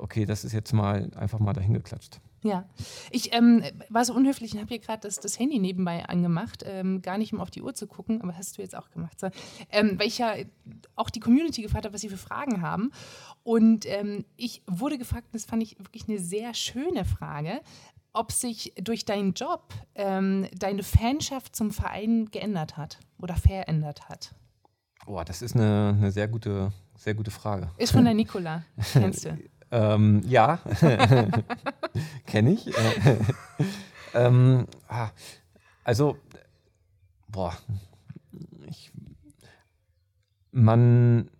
[0.00, 2.20] okay, das ist jetzt mal einfach mal dahin geklatscht.
[2.42, 2.64] Ja,
[3.10, 7.02] ich ähm, war so unhöflich und habe hier gerade das, das, Handy nebenbei angemacht, ähm,
[7.02, 9.28] gar nicht um auf die Uhr zu gucken, aber hast du jetzt auch gemacht, so.
[9.70, 10.34] ähm, weil ich ja
[10.96, 12.92] auch die Community gefragt habe, was sie für Fragen haben.
[13.42, 17.60] Und ähm, ich wurde gefragt, das fand ich wirklich eine sehr schöne Frage,
[18.14, 24.34] ob sich durch deinen Job ähm, deine Fanschaft zum Verein geändert hat oder verändert hat.
[25.04, 27.70] Boah, das ist eine, eine sehr gute, sehr gute Frage.
[27.76, 29.38] Ist von der Nicola, kennst du?
[29.72, 30.58] Ähm, ja,
[32.26, 32.72] kenne ich.
[34.14, 35.10] ähm, ah,
[35.84, 36.16] also,
[37.28, 37.56] boah,
[38.68, 38.92] ich,
[40.50, 41.30] man,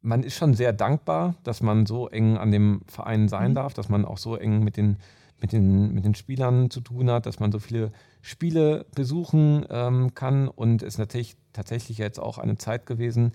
[0.00, 3.56] man ist schon sehr dankbar, dass man so eng an dem Verein sein mhm.
[3.56, 4.96] darf, dass man auch so eng mit den,
[5.40, 10.14] mit, den, mit den Spielern zu tun hat, dass man so viele Spiele besuchen ähm,
[10.14, 10.48] kann.
[10.48, 13.32] Und es ist natürlich tatsächlich jetzt auch eine Zeit gewesen,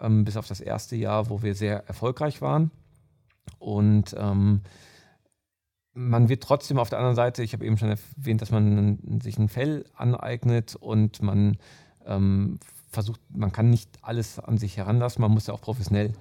[0.00, 2.70] ähm, bis auf das erste Jahr, wo wir sehr erfolgreich waren.
[3.58, 4.62] Und ähm,
[5.94, 9.38] man wird trotzdem auf der anderen Seite, ich habe eben schon erwähnt, dass man sich
[9.38, 11.58] ein Fell aneignet und man
[12.06, 12.58] ähm,
[12.90, 16.12] versucht, man kann nicht alles an sich heranlassen, man muss ja auch professionell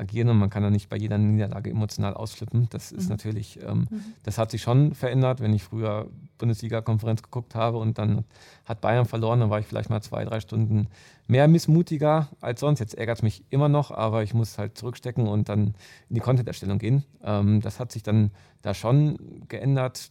[0.00, 2.68] agieren und man kann ja nicht bei jeder Niederlage emotional ausflippen.
[2.70, 3.10] Das ist mhm.
[3.10, 4.02] natürlich, ähm, mhm.
[4.24, 5.40] das hat sich schon verändert.
[5.40, 8.24] Wenn ich früher Bundesliga-Konferenz geguckt habe und dann
[8.64, 10.88] hat Bayern verloren, dann war ich vielleicht mal zwei, drei Stunden
[11.28, 12.80] mehr missmutiger als sonst.
[12.80, 15.74] Jetzt ärgert es mich immer noch, aber ich muss halt zurückstecken und dann
[16.08, 17.04] in die Content-Erstellung gehen.
[17.22, 18.30] Ähm, das hat sich dann
[18.62, 20.10] da schon geändert.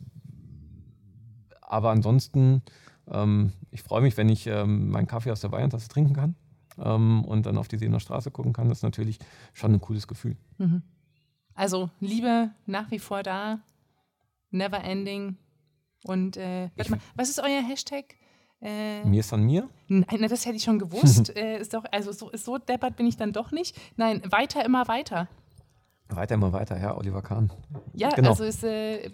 [1.62, 2.62] Aber ansonsten,
[3.12, 6.36] ähm, ich freue mich, wenn ich ähm, meinen Kaffee aus der Bayern-Tasse trinken kann
[6.84, 8.70] ähm, und dann auf die Seener Straße gucken kann.
[8.70, 9.20] Das ist natürlich
[9.54, 10.38] schon ein cooles Gefühl.
[10.58, 10.84] Mhm.
[11.56, 13.60] Also Liebe nach wie vor da,
[14.52, 15.38] never ending.
[16.04, 18.16] Und äh, warte mal, was ist euer Hashtag?
[18.62, 19.70] Äh, mir ist an mir?
[19.88, 21.30] Nein, das hätte ich schon gewusst.
[21.36, 23.78] äh, ist doch, also so, so deppert bin ich dann doch nicht.
[23.96, 25.28] Nein, weiter, immer weiter.
[26.10, 27.52] Weiter, immer weiter, ja, Oliver Kahn.
[27.94, 28.30] Ja, genau.
[28.30, 29.12] also ist äh,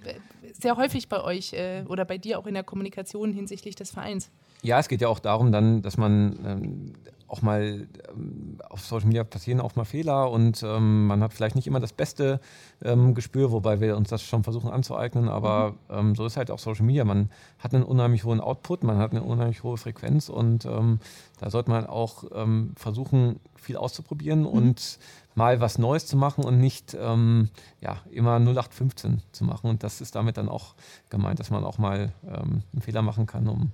[0.54, 4.32] sehr häufig bei euch äh, oder bei dir auch in der Kommunikation hinsichtlich des Vereins.
[4.66, 6.94] Ja, es geht ja auch darum, dann, dass man ähm,
[7.28, 11.56] auch mal ähm, auf Social Media passieren auch mal Fehler und ähm, man hat vielleicht
[11.56, 12.40] nicht immer das beste
[12.84, 15.76] ähm, Gespür, wobei wir uns das schon versuchen anzueignen, aber mhm.
[15.90, 17.06] Ähm, so ist halt auch Social Media.
[17.06, 21.00] Man hat einen unheimlich hohen Output, man hat eine unheimlich hohe Frequenz und ähm,
[21.40, 24.48] da sollte man auch ähm, versuchen, viel auszuprobieren mhm.
[24.48, 25.00] und
[25.36, 29.70] mal was Neues zu machen und nicht ja, immer 0815 zu machen.
[29.70, 30.76] Und das ist damit dann auch
[31.10, 33.74] gemeint, dass man auch mal einen Fehler machen kann um,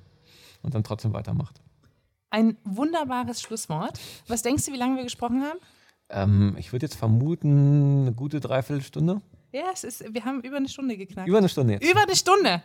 [0.62, 1.62] und dann trotzdem weitermacht.
[2.30, 4.00] Ein wunderbares Schlusswort.
[4.28, 5.60] Was denkst du, wie lange wir gesprochen haben?
[6.10, 9.22] Ähm, ich würde jetzt vermuten, eine gute Dreiviertelstunde.
[9.52, 11.28] Ja, es ist, wir haben über eine Stunde geknackt.
[11.28, 11.90] Über eine Stunde jetzt.
[11.90, 12.64] Über eine Stunde.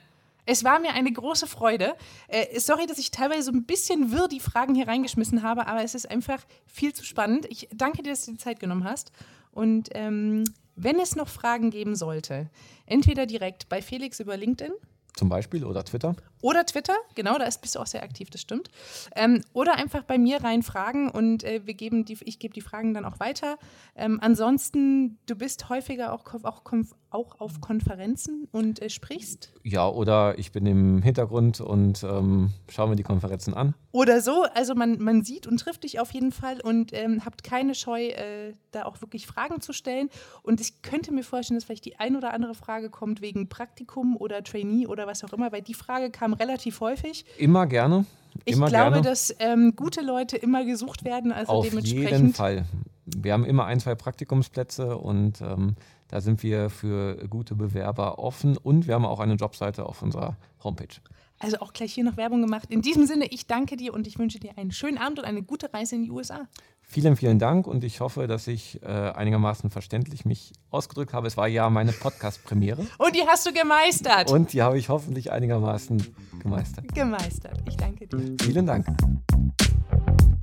[0.48, 1.96] Es war mir eine große Freude.
[2.28, 5.82] Äh, sorry, dass ich teilweise so ein bisschen wirr die Fragen hier reingeschmissen habe, aber
[5.82, 7.46] es ist einfach viel zu spannend.
[7.50, 9.10] Ich danke dir, dass du die Zeit genommen hast.
[9.50, 10.44] Und ähm,
[10.76, 12.48] wenn es noch Fragen geben sollte,
[12.86, 14.72] entweder direkt bei Felix über LinkedIn
[15.16, 16.14] zum Beispiel oder Twitter.
[16.42, 18.70] Oder Twitter, genau, da bist du auch sehr aktiv, das stimmt.
[19.14, 22.60] Ähm, oder einfach bei mir rein fragen und äh, wir geben die, ich gebe die
[22.60, 23.58] Fragen dann auch weiter.
[23.94, 26.62] Ähm, ansonsten, du bist häufiger auch, auch,
[27.10, 29.52] auch auf Konferenzen und äh, sprichst.
[29.62, 33.74] Ja, oder ich bin im Hintergrund und ähm, schaue mir die Konferenzen an.
[33.92, 37.42] Oder so, also man, man sieht und trifft dich auf jeden Fall und ähm, habt
[37.42, 40.10] keine Scheu, äh, da auch wirklich Fragen zu stellen.
[40.42, 44.16] Und ich könnte mir vorstellen, dass vielleicht die ein oder andere Frage kommt wegen Praktikum
[44.16, 47.24] oder Trainee oder was auch immer, weil die Frage kam relativ häufig.
[47.38, 48.06] Immer gerne.
[48.44, 49.02] Immer ich glaube, gerne.
[49.02, 51.32] dass ähm, gute Leute immer gesucht werden.
[51.32, 52.10] Also Auf dementsprechend.
[52.10, 52.66] jeden Fall.
[53.06, 55.76] Wir haben immer ein, zwei Praktikumsplätze und ähm,
[56.08, 60.36] da sind wir für gute Bewerber offen und wir haben auch eine Jobseite auf unserer
[60.62, 61.00] Homepage.
[61.38, 62.70] Also auch gleich hier noch Werbung gemacht.
[62.70, 65.42] In diesem Sinne, ich danke dir und ich wünsche dir einen schönen Abend und eine
[65.42, 66.48] gute Reise in die USA.
[66.88, 71.26] Vielen, vielen Dank und ich hoffe, dass ich äh, einigermaßen verständlich mich ausgedrückt habe.
[71.26, 72.86] Es war ja meine Podcast-Premiere.
[72.98, 74.30] Und die hast du gemeistert.
[74.30, 76.94] Und die habe ich hoffentlich einigermaßen gemeistert.
[76.94, 77.60] Gemeistert.
[77.68, 78.36] Ich danke dir.
[78.40, 78.86] Vielen Dank.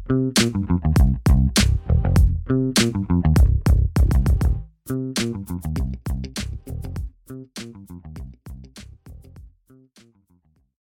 [0.06, 0.54] Thank you.